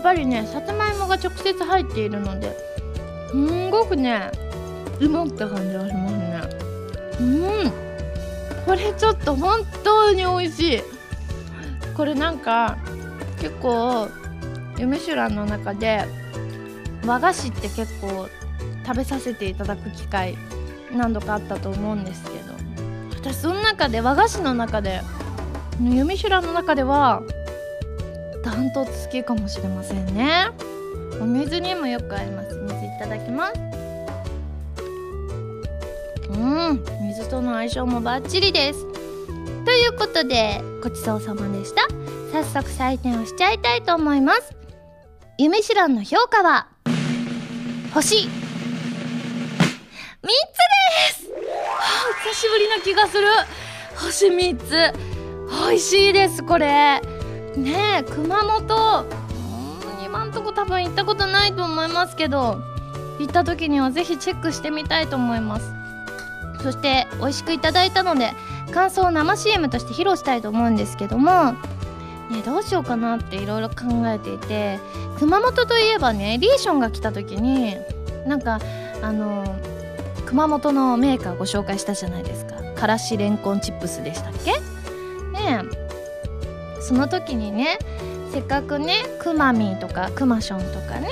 [0.07, 2.57] ぱりねさつまいもが直接入っているので
[3.31, 4.31] すんごくね
[5.01, 6.41] うまって感じがしますね。
[7.21, 7.25] う
[7.69, 7.73] ん。
[8.65, 10.83] これちょっと本当に美味しい。
[11.97, 12.79] これなんか
[13.41, 14.09] 結構
[14.79, 16.07] 「ユミシュラン」の中で
[17.05, 18.29] 和菓子って結構
[18.87, 20.39] 食べさせていただく機会
[20.93, 22.55] 何度かあったと思うんですけど
[23.11, 25.03] 私その中で和菓子の中で
[25.83, 27.23] 「ユミシュラン」の中では
[28.47, 30.47] ダントツ好きかもしれませんね。
[31.21, 32.55] お水にもよく合います。
[32.55, 33.59] 水いただきます。
[36.31, 38.87] うん水との相性もバッチリです。
[39.65, 41.89] ということでごちそうさまでした。
[42.31, 44.55] 早速採点をしちゃいたいと思います。
[45.39, 46.69] 夢知らんの評価は
[47.93, 48.17] 星。
[48.17, 48.31] 3つで
[51.19, 51.27] す。
[51.33, 51.39] は
[52.13, 53.27] あ、久しぶりな気がする。
[53.97, 54.93] 星3つ。
[55.69, 57.03] 美味しいですこれ。
[57.57, 59.07] ねえ熊本。
[60.05, 62.63] 今んとこ多分行ったことないと思いますけど
[63.19, 65.73] 行った時にはぜひチェックしてみたいと思います。
[66.63, 68.33] そして美味しくいただいたので
[68.73, 71.53] 感想を生 CM として披露したいと思うんですけども
[72.31, 73.75] ねどうしようかなっていろいろ考
[74.07, 74.81] えていて
[75.19, 77.77] 熊本といえばねリーションが来た時に
[78.27, 78.59] なんか
[79.03, 79.45] あの
[80.25, 82.55] 熊本のメーカーご紹介したじゃないですか。
[82.75, 84.53] からしれんこんチップスでしたっけ？
[85.39, 85.63] ね
[86.87, 87.81] その時にね
[88.33, 91.11] せっかくねくまみーとかくまションとかね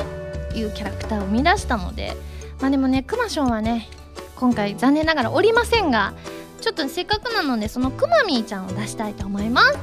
[0.55, 2.17] いうキャラクターを生み出したので
[2.61, 3.89] まあでもねくまションはね
[4.37, 6.15] 今回残念ながらおりませんが
[6.61, 9.79] ちょっとせっかくなのでそのくまみーちゃんを出したいと思います。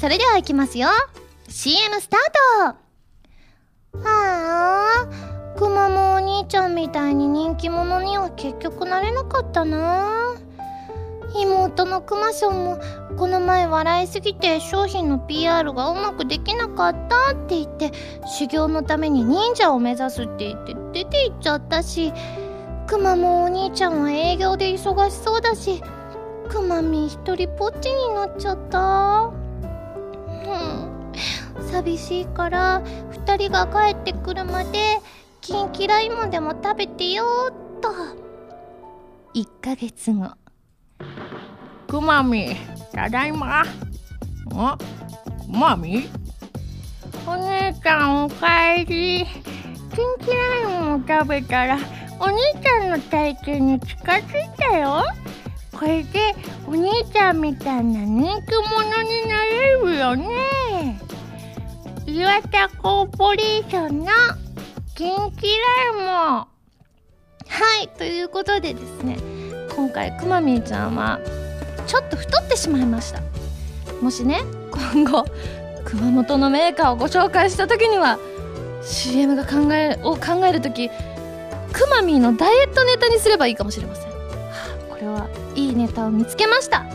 [0.00, 0.88] それではいきますよ。
[1.48, 2.20] CM スター
[3.92, 3.98] ト。
[3.98, 10.34] はあくまもお兄ちゃんみたいに人気者には結局なれなかったな。
[11.36, 12.80] 妹のくまションも
[13.16, 17.92] この前笑いすぎて商品の PR がうまくできなかったって言って
[18.26, 22.12] 修行のために忍者を目指すって言って出て行っちゃったし
[22.86, 25.82] くまもお兄ちゃんは営業で忙しそうだし
[26.48, 29.32] くまみ一人ぽっちになっちゃった。
[31.72, 34.98] 寂しいから2人が帰ってくるまで
[35.40, 37.88] キンキライモでも食べてよっと。
[39.34, 40.32] 1ヶ月後。
[41.88, 42.54] くまみ
[42.92, 43.64] ただいま。
[44.54, 44.78] あ
[45.48, 46.08] まみ
[47.26, 49.26] お姉ちゃんおかえり。
[49.94, 51.78] キンキライモを食べたら
[52.18, 54.22] お兄ちゃんの体型に近づい
[54.56, 55.04] たよ。
[55.72, 56.34] これで
[56.66, 61.00] お兄ちゃんみたいな人気者になれるよね。
[62.06, 64.06] 岩田コーポレーションの
[64.94, 65.46] キンキ
[65.94, 66.46] ライモは
[67.82, 69.16] いということでですね
[69.74, 71.20] 今回くまみーちゃんは
[71.92, 73.20] ちょっと太ってしまいました。
[74.00, 74.40] もしね
[74.94, 75.26] 今後
[75.84, 78.18] 熊本のメーカーをご紹介した時には
[78.82, 84.10] CM が考えを考える時くまみーのダイエットネタにすればいいかもしれません、
[84.88, 86.86] これはいいネタを見つけました。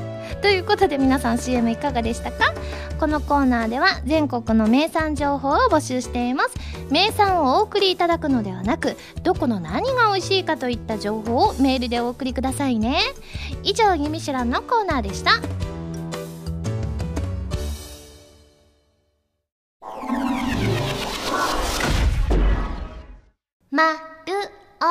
[0.42, 2.56] ということで皆さん CM いかがでしたか？
[3.00, 6.56] このコーナーでは全国の名産情報を募集しています。
[6.90, 13.02] 名産をお送りいただくのではなくどこの何が美味しいかといった情報をメールでお送りくださいね。
[13.64, 15.32] 以上「ゆみしらん」のコーナーでした。
[23.70, 23.98] まる
[24.80, 24.88] おた。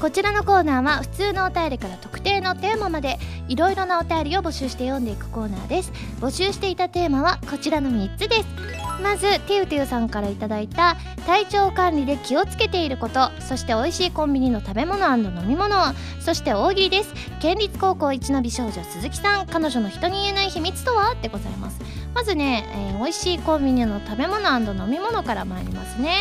[0.00, 5.92] こちらのコーナーは普通のお便りから特定のテーマまでいろいろなお便りを募集して読んでいくコーナーです。
[6.20, 8.85] 募集していたテーマはこちらの3つです。
[9.02, 15.76] まずてゆてゆさんからいただいた体調管理で気をつけていることそして美味しいコンビニの食べ物飲み物
[16.20, 17.12] そして大喜利です。
[17.40, 21.14] 県立高校一の美少女鈴木さん彼女の人に言えない秘密とは？
[21.22, 21.80] でございます。
[22.14, 26.16] まずね、えー、美味しいコンビニの食べ物飲み物から参りますね。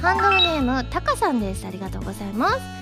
[0.00, 1.66] ハンドルネームタカさんです。
[1.66, 2.77] ありがとうございます。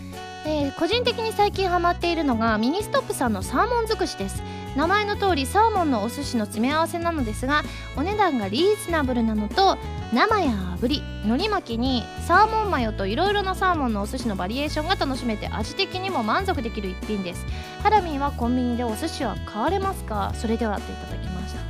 [0.49, 4.45] えー、個人的に最近ハマっているのがミニストップさんのサーモン尽くしです。
[4.77, 7.63] 名前の通りサーモンのお寿司の詰め合わせなのですが
[7.97, 9.79] お値段がリーズナブルなのと
[10.13, 17.45] 生や炙り海苔巻きにサーモンマヨといろいろなサーモンのお寿司のバリエーションが楽しめて味的にも満足できる一品です。
[17.83, 20.33] ハラミーはコンビニでお寿司は買われますか？
[20.35, 21.61] それではといただきました。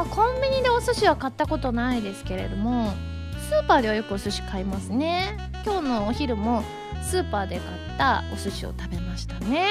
[0.00, 2.94] あーコンビニでお寿司は買ったことないですけれども
[3.48, 5.36] スーパーではよくお寿司買いますね。
[5.66, 6.64] 今日のお昼も
[7.06, 9.68] スーパーで買ったお寿司を食べましたね。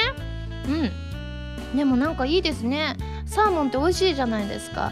[0.67, 1.77] うん。
[1.77, 2.95] でもなんかいいですね。
[3.25, 4.91] サーモンって美味しいじゃないですか。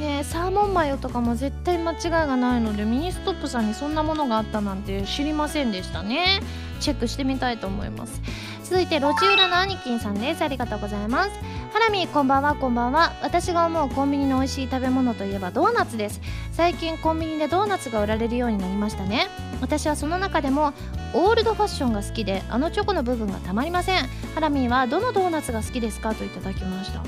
[0.00, 6.40] ねサーモンマヨとかも絶対間違いがないのでミニストップさんにそんなものがあったなんて知りませんでしたね。
[6.80, 8.20] チェックしてみたいと思います
[8.68, 10.42] 続いて路地裏の兄貴さんです。
[10.42, 11.30] ありがとうございます。
[11.72, 13.12] ハラミこんばんはこんばんは。
[13.22, 16.20] 私が思うコンビニの美味しい食べ物といえばドーナツです。
[16.50, 19.28] 最近コンビニでドーナツが売られるようになりましたね。
[19.60, 20.72] 私はその中でも
[21.14, 24.08] オールドファッションが好きであのチョコの部分がたまりません。
[24.34, 26.12] ハラミーはどのドーナツが好きですか？
[26.14, 27.02] といただきました。
[27.02, 27.04] あ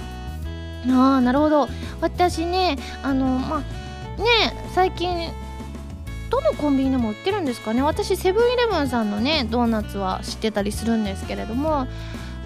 [0.86, 1.68] ーなるほど。
[2.00, 3.60] 私ねあのまあ
[4.22, 4.24] ね
[4.76, 5.32] 最近
[6.30, 7.82] どのコンビニでも売ってるんですかね。
[7.82, 11.86] 私セブンイレブンさんのねドーナツは知ってたりするんですけれども。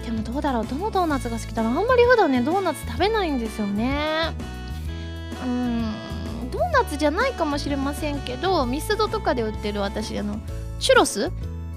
[0.05, 0.67] でもどうだろう。
[0.67, 1.77] どのドーナツが好きだろう。
[1.77, 4.33] あんまり普段ねドーナツ食べないんですよね。
[5.45, 5.93] うん。
[6.51, 10.39] ドーナツじゃないかもしれませんけどミスドとかで売ってる私あの
[10.79, 11.31] チュロス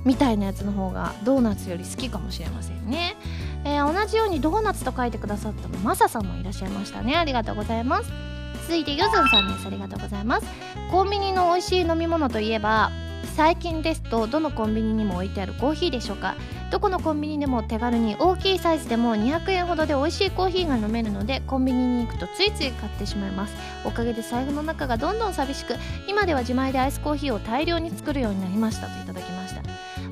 [0.04, 3.16] みたいなやつの方がドーナツより好きかもしれませんね、
[3.64, 7.16] えー同じようにドーナツと書いてくださったのマサさんもいらっしゃいましたね。
[7.16, 8.35] ありがとうございます。
[8.66, 9.66] 続いてゆずんさんです。
[9.68, 10.46] ありがとうございます。
[10.90, 12.90] コンビニの美味しい飲み物といえば
[13.36, 16.34] 最近ですとどのコンビニにも置いてあるコーヒーでしょうか。
[16.72, 23.54] どこのコンビニでも手軽に大きいサイズでも200円ほどで美味しいコーヒーが飲めるのでコンビニに行くとついつい買ってしまいます。
[23.84, 25.76] おかげで財布の中がどんどん寂しく
[26.08, 29.62] 今では自前でアイスコーヒーを大量に作るようになりましたといただきました。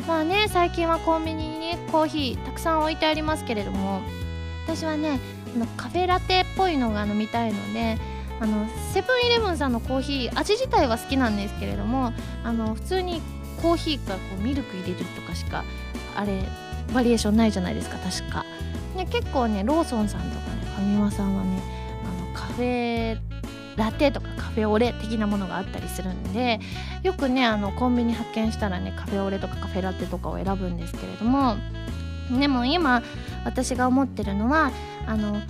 [0.06, 4.00] まあね最近はコンビニにねコーヒーたくさん置いてありますけれども
[4.64, 5.18] 私はね
[5.56, 7.98] あのカフェラテっぽいのが飲みたいので
[8.44, 12.12] あのセブンイレブンさんのコーヒー味自体は好きなんですけれども
[12.44, 13.22] あの普通に
[13.62, 15.64] コーヒーかこうミルク入れるとかしか
[16.14, 16.42] あれ
[16.92, 18.44] バリエーションないじゃないですか確か、
[18.96, 21.62] ね、結構ねローソンさんとかねファミマさんはね
[22.04, 23.18] あのカフェ
[23.76, 26.60] ラテとかカフェオレ的なものがあったりするんで
[27.02, 31.56] よくねあのコンビニ発見したらねカフェオレとかカフェラテとかを選ぶんですけれども
[32.38, 33.02] でも今
[33.46, 34.70] 私が思ってるのは
[35.06, 35.40] あの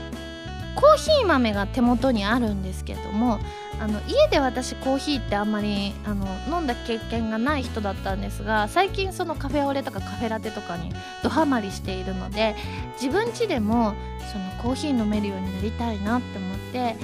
[0.74, 3.38] コーヒー豆が手元にあるんですけども
[3.80, 12.54] あの家で私コーヒーってあんまりあの飲んだ経験がない人だったんですが最近そのカフェオレとかカフェラテとかにドハマりしているので
[13.00, 13.94] 自分家でも
[14.32, 16.96] そのコーヒー飲めるようになりたいなって思って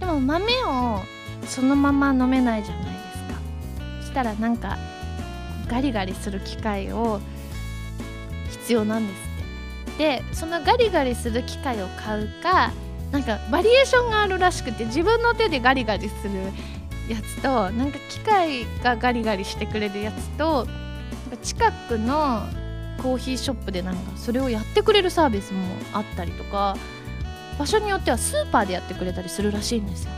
[0.00, 1.00] でも豆を
[1.46, 3.40] そのまま飲めないじゃないですか。
[4.00, 4.76] そしたらなんか
[5.68, 7.20] ガリガリする機械を
[8.50, 9.18] 必要なんです
[9.90, 10.20] って。
[10.20, 12.70] でそのガリガリする機械を買うか
[13.12, 16.52] なんかバリエーションがあるらしくて自分の手でガリガリする
[17.08, 20.66] やつとなんか機械がガリガリしてくれるやつと
[21.42, 22.42] 近くの
[23.02, 25.60] コーヒーショップでなんかそれをやってくれるサービスも
[25.92, 26.76] あったりとか
[27.58, 30.10] 場所によってはスーパーでやってくれたりするらしいんですよ。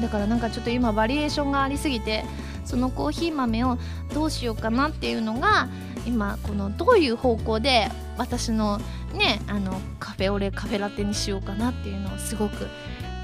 [0.00, 2.24] だからなんかちょっと今バリエーションがありすぎて
[2.64, 3.78] そのコーヒー豆を
[4.14, 5.68] どうしようかなっていうのが
[6.06, 8.78] 今このどういう方向で私の
[9.12, 9.78] ねあの
[10.20, 12.68] フェオレカフェラテにしようかなっていうのをすごく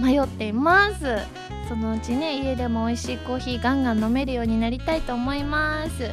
[0.00, 1.18] 迷っています。
[1.68, 5.98] そのうちね家でも美味しいコーヒーガンガン飲めるようになりたいと思います。
[5.98, 6.08] で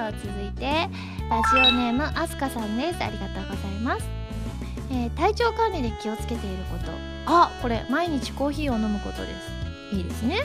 [0.00, 0.88] は続いて
[1.30, 3.04] ラジオネームあすかさんです。
[3.04, 4.08] ありがとうございます、
[4.90, 6.90] えー体調管理で気をつけていること。
[7.26, 9.28] あこれ毎日コーヒーを飲むことで
[9.92, 9.96] す。
[9.96, 10.40] いいですね。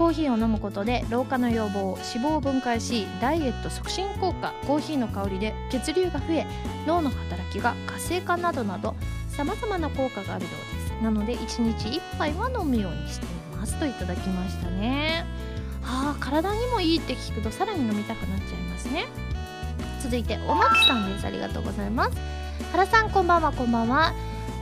[0.00, 6.46] コーヒーを飲むことで老化の予防脂肪を分解しダイエット促進効果コーヒーの香りで血流が増え
[6.86, 8.96] 脳の働きが活性化などなど
[9.28, 11.02] さまざまな効果があるようです。
[11.02, 13.78] なので1日1杯は飲むようにしています。
[13.78, 15.26] といただきましたね。
[15.84, 19.04] あ体にもいいって聞くとさらに飲みたくなっちゃいますね。
[20.02, 21.26] 続いておまちさんです。
[21.26, 22.16] ありがとうございます。
[22.72, 24.14] 原さんこんばんはこんばんは。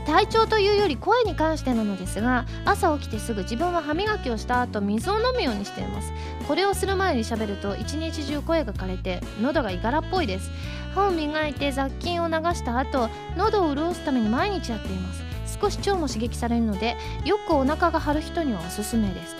[0.08, 6.10] 体調というより声に関してなのですが朝起きてすぐ自分は歯磨きをした後水を飲むようにしています。
[6.48, 10.50] これをする前に喋ると一日中声が枯れて喉がいがらっぽいです。
[10.94, 15.22] 歯を磨いて雑菌を流した後喉を潤すために毎日やっています。
[15.60, 19.36] 少し腸も刺激されるのでよくお腹が張る人にはおすすめです。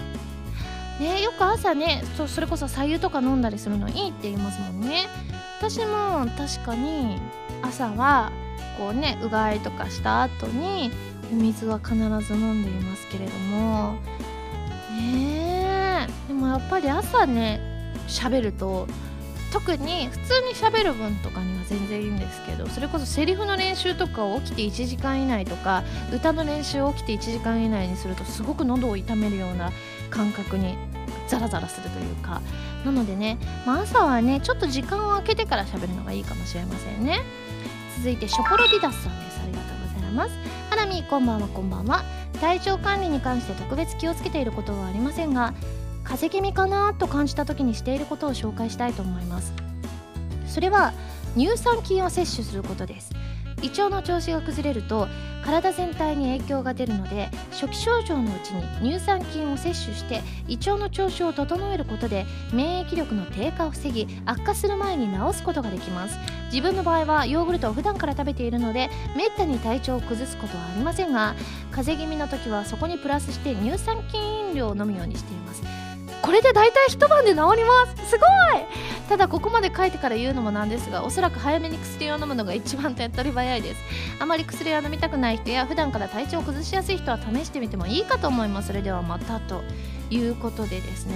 [1.00, 5.06] ねよく朝ねそそれこそ白湯とか飲んだりするのいいって言いますもんね。
[5.60, 7.18] 私も確かに
[7.62, 8.30] 朝は
[8.78, 10.90] こうねうがいとかした後に
[11.32, 13.98] お水は必ず飲んでいますけれども。
[15.02, 17.60] ねでもやっぱり朝ね
[18.06, 18.86] 喋ると
[19.52, 29.72] 特に普通に喋る分とかには全然いいんですけどそれこそセリフの練習とかを起きて1時間以内とか歌の練習を起きて1時間以内にするとすごく喉を痛めるような
[30.10, 30.76] 感覚に
[31.28, 32.40] ザラザラするというか。
[32.84, 37.20] なのでね、まあ、朝はねちょっと時間を空けてから喋るのがいいかもしれませんね。
[37.98, 39.40] 続いてショポロディダスさんです。
[39.42, 40.30] ありがとうございます。
[40.70, 42.04] ハラミこんばんはこんばんは。
[42.40, 45.52] 体調管理に関して特別気をつけていることはありませんが
[46.04, 49.52] 風邪気味かなと感じた時にしていることを紹介したいと思います。
[50.46, 50.92] それは
[51.36, 53.10] 乳酸菌を摂取することです。
[53.62, 55.08] 胃腸の調子が崩れると
[55.48, 66.18] 体全体に影響が出るので初期症状のうちに乳酸菌を摂取して胃腸の調子を整えることで免疫力の低下を防ぎ悪化する前に治すことができます。
[66.52, 71.34] 自分の場合はヨーグルトを普段から食べているのでめったに体調を崩すことはありませんが
[71.70, 75.62] 風邪気味の時はそこにプラスして乳酸菌飲料を飲むようにしています。
[76.20, 78.10] これで大体一晩で治ります。
[78.10, 78.26] すご
[78.58, 78.97] い！
[79.08, 83.80] ただここまで書いてから言うのもなんですがおそらく早めに薬を飲むのが一番手っ取り早いです。
[84.20, 88.68] あまり薬が飲みたくない人や普段から体調を崩しやすい人は試してみてもいいかと思います。
[88.68, 89.62] それではまたと
[90.10, 91.14] いうことでですね。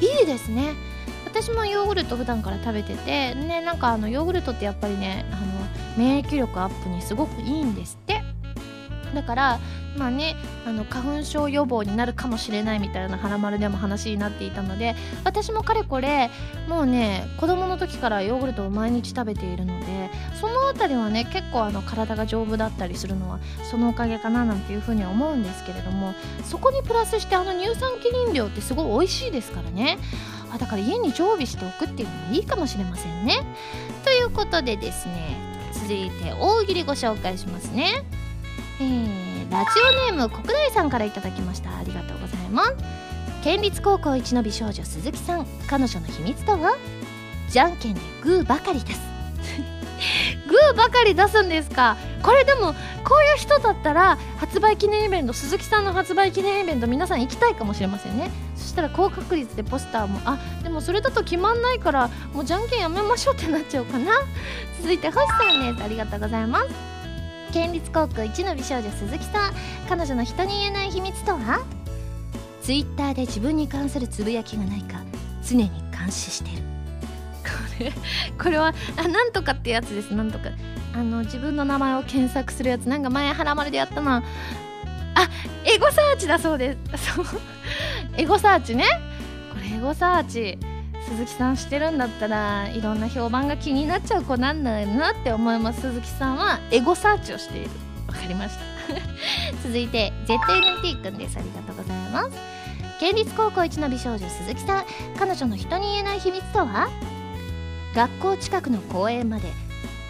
[0.00, 0.74] いいですね。
[1.24, 5.46] 私もヨーグルト普段から食べててねなんかあのヨーグルトってやっぱりねあの
[5.96, 8.22] 免疫力アップにすごくいいんですって。
[9.14, 9.60] だから
[9.98, 10.36] まあね
[10.66, 14.94] あの花粉症予防になるかもしれないみたいな「はらまる」でも話になっていたので
[15.24, 16.30] 私もかれこれ
[16.68, 23.40] もうね子供の時からヨーグルトを毎日食べているのでその辺りはね結構あの体が丈夫だったりするのは
[23.70, 29.98] そのおかげかななんていうふうには思うんですけれどもそこにプラスしてあの乳酸菌飲料ってすごい美味しいですからね。
[30.50, 33.42] あだから家に常備しておくっていうのもいいかもしれませんね。
[34.02, 35.36] ということでですね
[35.74, 38.04] 続いて大喜利ご紹介しますね。
[38.80, 39.80] えー、ラジ
[40.10, 41.76] オネーム国大さんからいただきました。
[41.76, 42.74] ありがとうございます。
[43.42, 45.46] 県立高校一の美少女鈴木さん。
[45.68, 46.76] 彼女の秘密とは？
[47.48, 49.00] じゃんけんでグーばかり出す。
[50.46, 51.96] グーばかり出すんですか？
[52.22, 52.74] これでも
[53.04, 58.30] こういう人だったら発売記念イベント鈴木さんの発売記念イベント皆さん行きたいかもしれませんね。
[58.54, 64.12] そしたら高確率でポスターもあでもそれだと決まんないからもうじゃんけんやめましょうってなっちゃうかな。
[64.80, 65.84] 続いて星さんです。
[65.84, 66.97] ありがとうございます。
[67.52, 69.52] 県立高校一の美少女鈴木さん。
[69.88, 71.64] 彼女の人に言えない秘密とは？
[72.62, 75.00] ツイッターで自分に関するつぶやきがないか
[75.42, 76.62] 常に監視してる。
[77.42, 77.92] これ
[78.36, 80.14] これはあなんとかってやつです。
[80.14, 80.50] なんとか。
[80.94, 82.88] あの自分の名前を検索するやつ。
[82.88, 84.22] なんか前はらまるでやったな。
[85.14, 85.28] あ
[85.64, 87.14] エゴサーチだそうです。
[87.14, 87.26] そう。
[88.16, 88.84] エゴサーチね。
[89.52, 90.58] これエゴサーチ
[91.08, 97.70] 鈴木さんしてるんだったらいろんな評判が気になっちゃう子なんだよなって思います鈴木さんはエゴサーチをしている。
[98.06, 98.64] わかりました。
[99.62, 101.36] 続いて ZNT くんです。
[101.36, 102.30] ありがとうございます。
[103.00, 104.84] 県立高校一の美少女鈴木さん
[105.18, 106.88] 彼女の人に言えない秘密とは？
[107.94, 109.52] 学校近くの公園まで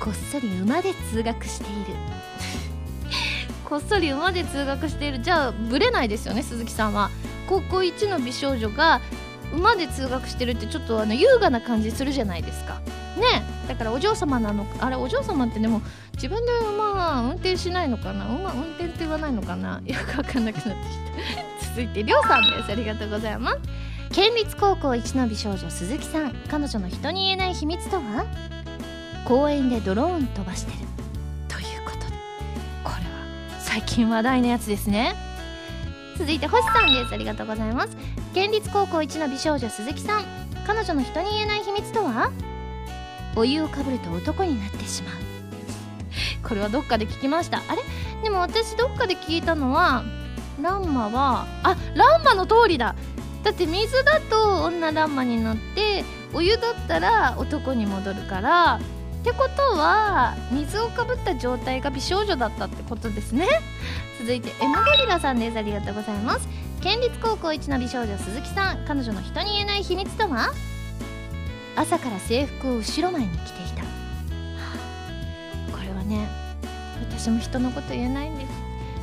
[0.00, 1.94] こっそり馬で通学している。
[3.68, 5.20] こっそり馬で通学している。
[5.20, 7.10] じゃあブレないですよね鈴木さんは。
[7.48, 9.00] 高校一の美少女が
[9.52, 12.80] 馬で通学してるってちょっとあの優雅な感じするじゃないですか。
[13.16, 13.42] ね。
[13.66, 15.82] だからお嬢様なのあれお嬢様ってでも
[16.14, 18.26] 自分で馬は運転しないのかな？
[18.26, 19.80] 馬運転って言わないのかな？
[19.86, 20.74] よくわかんなくなってきた。
[21.70, 22.72] 続いてりょうさんです。
[22.72, 23.58] ありがとうございます。
[24.12, 26.32] 県立高校一の美少女鈴木さん。
[26.50, 28.24] 彼女の人に言えない秘密とは？
[29.26, 30.78] 公園でドローン飛ばしてる。
[31.48, 31.98] ということ。
[31.98, 32.04] で
[32.84, 33.00] これは
[33.60, 35.14] 最近話題のやつですね。
[36.16, 37.12] 続いて星さんです。
[37.12, 37.96] ありがとうございます。
[38.38, 40.24] 県立高校一の美少女鈴木さん。
[40.64, 42.30] 彼女の人に言えない秘密とは？
[43.34, 45.14] お湯をかぶると男になってしまう。
[46.48, 47.58] これはどっかで聞きました。
[47.58, 47.82] あれ？
[48.22, 50.04] でも私どっかで聞いたのは
[50.62, 52.94] ランマはあランマの通りだ。
[53.42, 58.76] だって水だと女ランマになってお湯だったら男に戻るから。
[58.76, 58.80] っ
[59.24, 63.48] てことは水をかぶった状態が美少女だったってことですね。
[64.20, 65.58] 続いて M ゴリラさんです。
[65.58, 66.48] ありがとうございます。
[66.80, 70.52] 県立高校一の美少女鈴木さん彼女の人に言えない秘密とは？
[71.76, 73.88] 朝から制服を後ろ前に着ていた、は
[75.68, 76.26] あ、これはね
[77.00, 78.48] 私も人のこと言えないんです。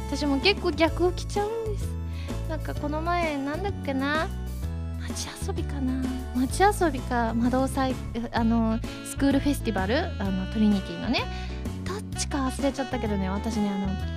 [0.08, 1.88] 私も結構逆を着ちゃうんです。
[2.50, 4.28] なんかこの前なんだっけな
[5.02, 5.94] 街遊びかな。
[6.36, 7.96] 街遊びか魔導祭
[8.32, 11.24] あのスクールフェスティバルあのトリニティのね。
[11.84, 14.15] どっちか忘れちゃったけどね私ねあの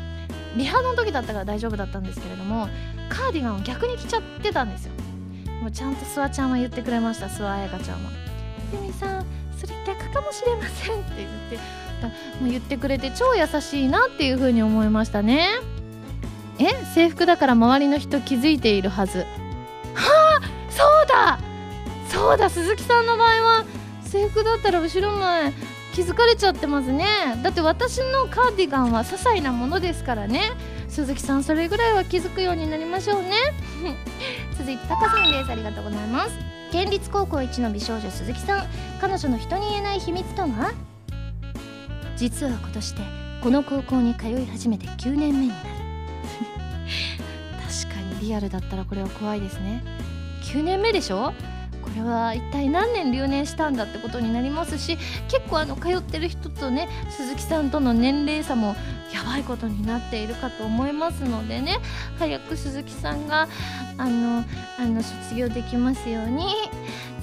[0.57, 2.68] リハの時だったから大丈夫だったんですけれども
[3.09, 4.92] カーディガンを逆に着ちゃってたんですよ。
[5.61, 8.11] もうちゃんと諏訪ちゃんは言ってくれました諏訪彩香ちゃんは
[8.72, 9.26] 「由美さん
[9.59, 11.57] それ逆かもしれません」って言って
[12.40, 15.49] もう言ってくれて超優しいなっていう風に思いましたね。
[16.61, 19.20] え制服だから周りの人気づいているはず。
[19.94, 20.40] はあ
[20.70, 21.38] そうだ
[22.09, 23.64] そうだ鈴木さんの場合は
[24.05, 25.53] 制服だったら後ろ前
[25.99, 27.05] 気づかれちゃってますね。
[27.42, 30.53] だって私のカーディガンは些細なものですからね。
[30.88, 33.30] 鈴木さんそれぐらいは気づくようになりましょうね。
[34.57, 35.51] 続いてタカさんです。
[35.51, 36.38] ありがとうございます。
[36.70, 38.66] 県立高校一の美少女鈴木さん。
[39.01, 40.72] 彼女の人に言えない秘密とは？
[42.16, 43.03] 実は今年で
[43.42, 45.61] この高校に通い始めて9年目になる。
[47.82, 49.82] 確かにリアルだったらこれは怖いですね。
[50.44, 51.34] 9年目でしょ？
[51.83, 54.99] これは一体何年留年したんだってことになりますし
[55.29, 58.76] 結構あの通ってる人とね鈴木さんとの年齢差も
[59.12, 61.79] やばいことになっているかと思いますのでね
[62.18, 63.49] 早く鈴木さんが
[63.97, 64.45] あの
[64.79, 66.47] あの卒業できますように。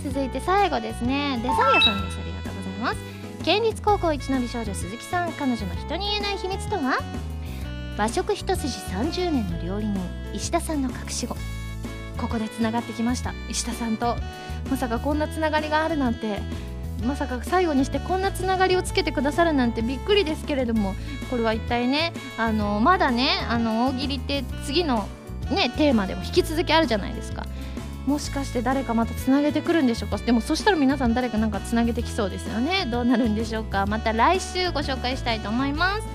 [0.06, 1.40] 続いて最後ですね。
[1.42, 2.20] デザイアさんです。
[2.20, 2.98] ありがとうございます。
[3.44, 7.00] 県立高校一の美少女鈴木さん彼女の人に言えない秘密とは？
[7.98, 10.00] 和食一筋30年の料理人
[10.32, 11.36] 石田さんの隠し子。
[12.18, 13.34] ここでつながってきました。
[13.50, 14.16] 石田さんと
[14.70, 16.40] まさかこんなつながりがあるなんて。
[17.06, 20.96] まさか最後にしてこんなつながりをつけてくださるなんてびっくりですけれども
[21.30, 25.08] これは一体ねあのまだねあの大喜利って次の
[25.52, 27.46] ねテーマでも引き続きあるじゃないですか。
[28.08, 30.18] もしかして誰かまたつなげてくるんでしょうか。
[30.18, 32.88] でもそしたら皆さん誰かなんかつなげてきそうですよね。
[32.90, 33.86] どうなるんでしょうか。
[33.86, 36.15] また来週ご紹介したいと思います。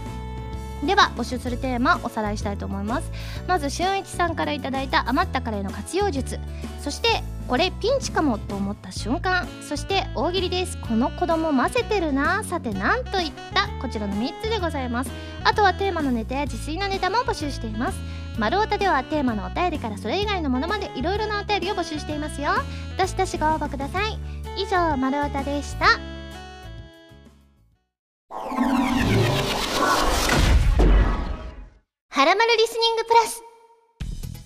[0.85, 3.11] では募集するテーマおさらいしたいと思います。
[3.47, 6.41] まず俊一さんからいただいた余ったカレーの活用術。
[6.81, 9.47] そしてこれピンチかもと思った瞬間。
[9.69, 10.79] そして大喜利です。
[10.79, 12.43] この子供混ぜてるな。
[12.45, 13.69] さて何と言った？
[13.83, 15.11] こちらの3つでございます。
[15.45, 17.99] あとはテーマのネタや自炊のネタも募集しています。
[18.39, 22.53] 丸太ではテーマのお便りからそれ以外のものまでいろいろなお便りを募集していますよ。
[22.97, 24.19] どしどしご応募ください。
[24.57, 25.87] 以上丸太でした。
[32.13, 33.43] はらまるリスニングプラス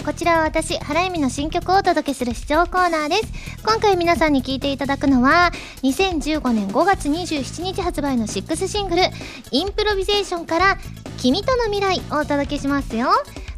[0.05, 3.33] こちらは私、原由美の新曲をお届けする視聴コーナーです。
[3.65, 5.51] 今回皆さんに聴いていただくのは、
[5.83, 9.03] 2015年5月27日発売の6シングル、
[9.51, 10.79] インプロビゼーションから、
[11.17, 13.09] 君との未来をお届けしますよ。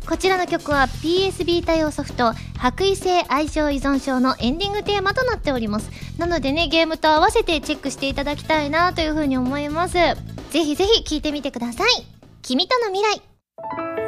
[0.09, 5.91] こちらの曲は PSB 対応ソフト、白衣性相性依存症のエンディングテーマとなっております。
[6.17, 9.95] なのでね、ゲームと合わせてチェックしていただきたいなというふうに思います。
[9.95, 10.15] ぜ
[10.65, 12.07] ひぜひ聴いてみてください。
[12.43, 13.36] 君との未来。
[13.59, 14.06] Thank you.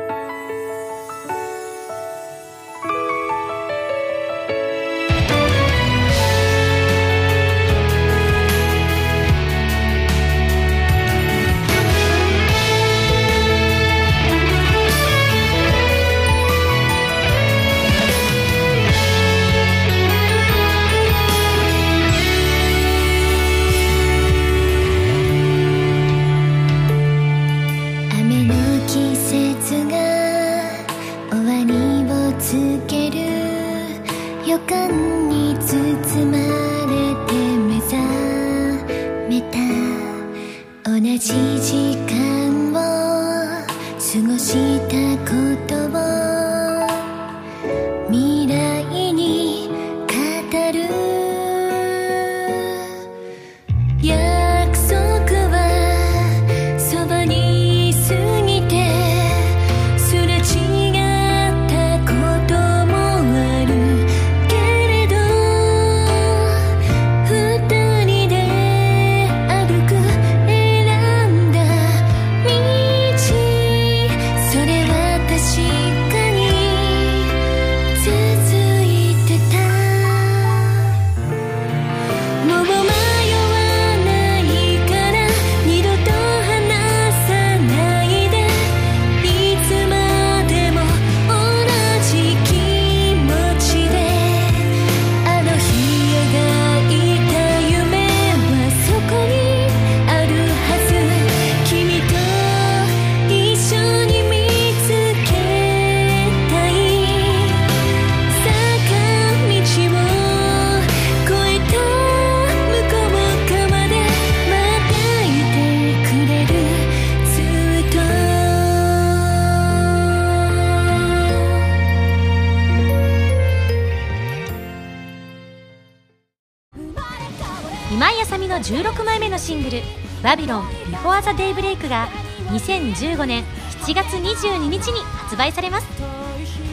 [130.22, 132.08] バビロン Before the Daybreak が
[132.50, 133.44] 2015年
[133.82, 135.86] 7月22日に発売されます。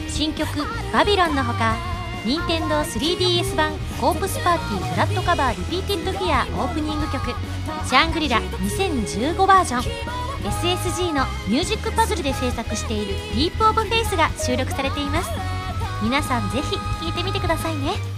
[0.08, 0.48] 新曲
[0.92, 1.76] 「バビロン」のほか
[2.24, 7.34] 任天堂 3DS 版コープスパーティー Blood Covered Repeated Fear オープニング曲
[7.86, 9.82] 「シャングリラ2015バージョン」
[10.46, 15.30] SSG のミュージックパズルで制作している「Deep of Faith が収録されています。
[16.02, 18.15] 皆さんぜひ聴いてみてくださいね。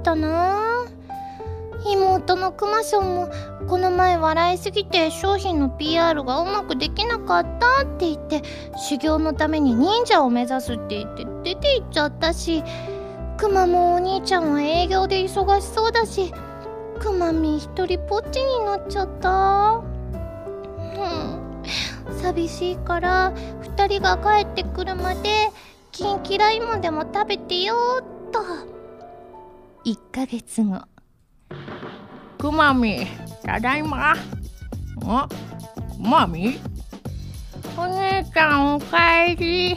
[0.00, 0.58] ったな。
[1.86, 3.30] 妹のクマションも
[3.66, 8.42] この前笑いすぎて商品の PR がうまくできなかったって言って
[8.76, 12.62] 修行のために忍者を目指すって言って出て行っちゃったし
[13.38, 16.34] クマもお兄ちゃんは営業で忙しそうだし
[16.98, 19.78] クマミ一人ぽっちになっちゃった。
[19.78, 19.82] う
[22.12, 22.20] ん。
[22.20, 23.32] 寂しいから
[23.62, 25.48] 2人が帰ってくるまで
[25.92, 28.79] キンキライモでも食べてよっと。
[29.84, 30.82] 1ヶ月後。
[32.38, 33.06] くまみ
[33.42, 34.14] ただいま。
[35.06, 35.28] あ
[35.98, 36.58] マミ
[37.76, 39.76] お姉ちゃんおかえり。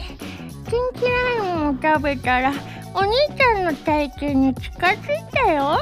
[0.94, 2.52] キライモン食べたら
[2.94, 4.96] お兄ちゃんの体型に近づい
[5.32, 5.78] たよ。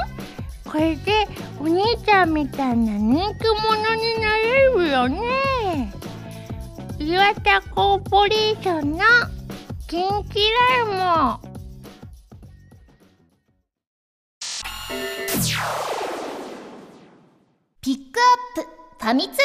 [0.64, 1.26] これで
[1.60, 5.92] お兄ちゃんみたいな人気者になれるよね。
[6.98, 8.98] 岩田コーポレーションの
[9.88, 10.40] キンキ
[10.76, 11.51] ライモ
[19.03, 19.40] ファミ通ニュ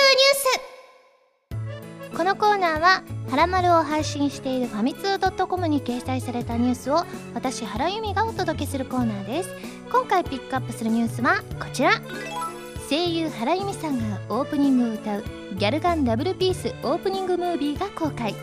[1.55, 2.15] ース。
[2.15, 7.03] このコーナーは「はらまる」を配信しているファミツー .com に掲載されたニュースを
[7.33, 9.49] 私原由美がお届けするコーナーです。
[9.91, 11.93] 今回ピックアップするニュースはこちら。
[12.87, 15.23] 声優原由美さんがオープニングを歌う
[15.55, 18.35] ギャルガンダブルピースオープニングムービーが公開。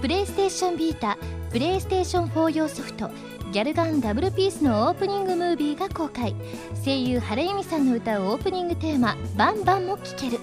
[0.00, 1.18] プレイステーションビータ
[1.50, 3.10] プレイステーション4用ソフト
[3.52, 6.34] ギャルガンダブルピースのオープニングムービーが公開。
[6.82, 10.40] 声優原由美さんの歌うオープニングテーマ「バンバン」も聴ける。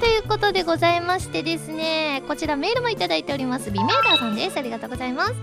[0.00, 3.70] ということでございましてですねこちらメールも頂いております。
[3.70, 4.56] ビメーダーさんです。
[4.56, 5.34] ありがとうございます。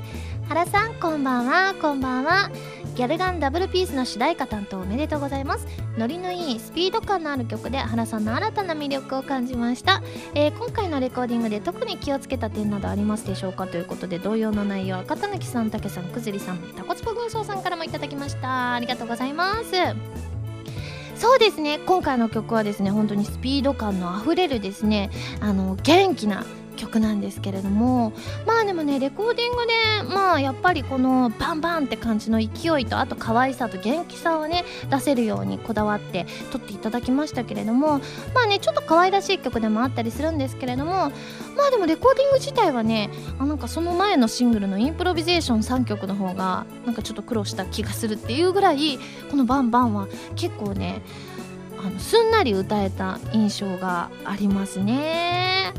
[0.50, 1.76] 原さんこんばんは。
[1.80, 2.50] こんばんは。
[2.96, 5.66] ギャルガンダブルピースの主題歌担当おめでとうございます。
[5.98, 10.04] ノリのいいスピード感のある曲で原さんの新たな魅力を感じました、
[10.36, 18.74] えー今回のレコーディングで特に気をつけた点などありますでしょうかということで同様の内容は片貫さんたけさんくずりさんタコツポ軍曹さんからもいただきました。
[18.74, 19.72] ありがとうございます。
[21.16, 21.80] そうですね。
[21.80, 26.46] 今回の曲はですね本当にスピード感のあふれるですねあの元気な
[26.84, 28.14] 曲なんですけれども
[28.46, 38.00] まあでもねレコーディングでまあやっぱりこのバンバンって感じの勢いとあと可愛さと元気さをね出せるようにこだわって撮っていただきましたけれども
[38.34, 40.92] まあねちょっと可愛らしい曲でもあったりするんですけれども
[41.56, 43.10] まあでもレコーディング自体はね
[43.40, 51.02] あなんかその前のシングルのインプロビゼーション3曲の方がなんかちょっと苦労した気がするっていうぐらいこの「バンバン」は結構ね
[51.86, 55.74] あのすんなり歌えた印象がありますね。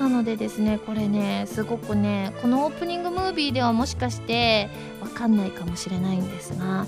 [0.00, 4.70] なのでですねこれねすごくねこのオープニングムービーではもしかして
[5.02, 6.86] わかんないかもしれないんですが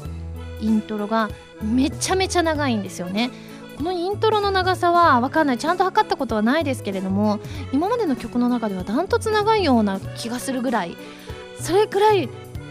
[0.61, 1.29] イントロが
[1.63, 3.31] めちゃめちゃ長いんですよね。
[3.77, 5.59] このイントロの長さはわかんない。
[5.59, 7.39] ちゃんと測ったことはないですけれども
[7.73, 10.97] 今までの曲の中ではダントツ長いような気がするぐらい
[11.59, 12.31] それくらい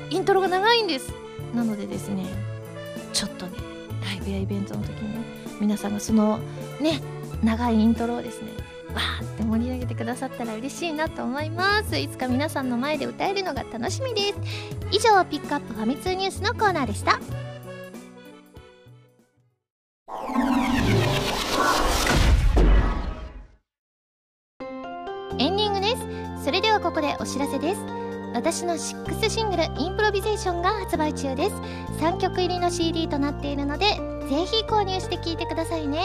[0.09, 1.13] イントロが長いんです。
[1.53, 2.25] なのでですね
[3.13, 3.53] ちょっとね
[4.03, 5.19] ライブやイベントの時にね
[5.59, 6.39] 皆さんがその
[6.79, 6.99] ね
[7.43, 8.60] 長いイントロをですね
[8.93, 11.97] わーって盛り上げてくださったら嬉しいなと思います。
[11.97, 14.35] いつか皆さんの前で歌えるのが楽しみです。
[14.91, 17.19] 以上ピックアップファミ通ニュースのコーナーでした。
[25.39, 25.95] エンディングで
[26.37, 26.45] す。
[26.45, 27.81] それではここでお知らせです。
[28.33, 31.55] 私の6シングル「インプロビゼーション」が発売中です。
[31.99, 33.85] 3曲入りの CD となっているので
[34.29, 36.01] ぜひ購入して聴いてくださいね。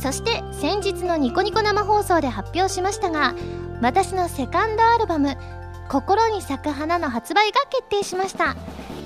[0.00, 3.34] そして先日のニコニコ生放送で発表しましたが
[3.82, 5.36] 私のセカンドアルバム
[5.88, 8.56] 「心に咲く花」の発売が決定しました。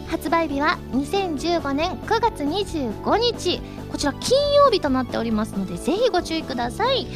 [0.07, 3.61] 発売日は2015年9月25日
[3.91, 7.07] こちら金曜日となっておりますのでぜひご注意ください。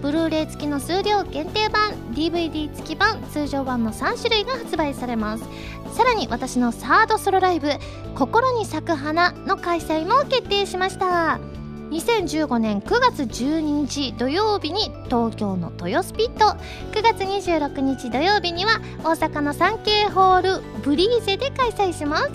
[0.00, 5.44] ブルーレイ付きの数量限定版 DVD 付き版通常版の3種類が発売されます。
[5.92, 7.68] さらに私のサードソロライブ
[8.16, 11.38] 「心に咲く花」の開催も決定しました。
[11.90, 16.56] 2015年9月12日土曜日に東京の豊スピット。
[16.92, 22.30] 9月26日土曜日には大阪の 3K ホールブリーゼで開催します。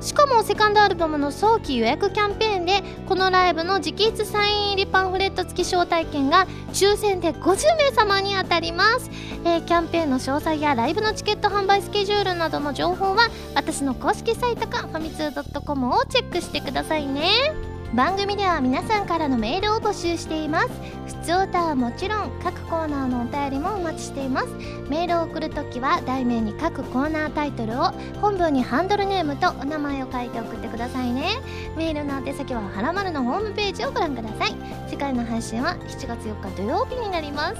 [0.00, 9.10] しかもセカンドアルバムの早期予約キャンペーンでこのライブの直筆サイン入りパンフレット付き招待券が抽選で50名様に当たります、
[9.44, 17.75] えーキャンペーンの詳細やライブのチケット販売スケジュールなどの情報は私の公式サイトかファミツー .com をチェックしてくださいね。
[17.96, 20.68] 番組では皆さんからのメールを募集しています。
[21.06, 24.48] 普通歌はもちろん各コーナーのお便りもお待ちしています。
[24.90, 31.40] メールを送るときは題名に各コーナータイトルを本文にハンドルネームとお名前を書いて送ってくださいね。
[31.74, 34.54] メールの宛先ははらまるのホームページをご覧ください。
[34.88, 37.56] 次回の配信は7月4日土曜日になります。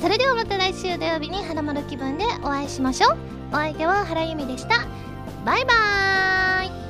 [0.00, 3.16] それではまた来週土曜日にはらまる気分でお会いしましょう。
[3.52, 4.76] お相手は原由美でした。
[5.44, 6.85] バイバーイ。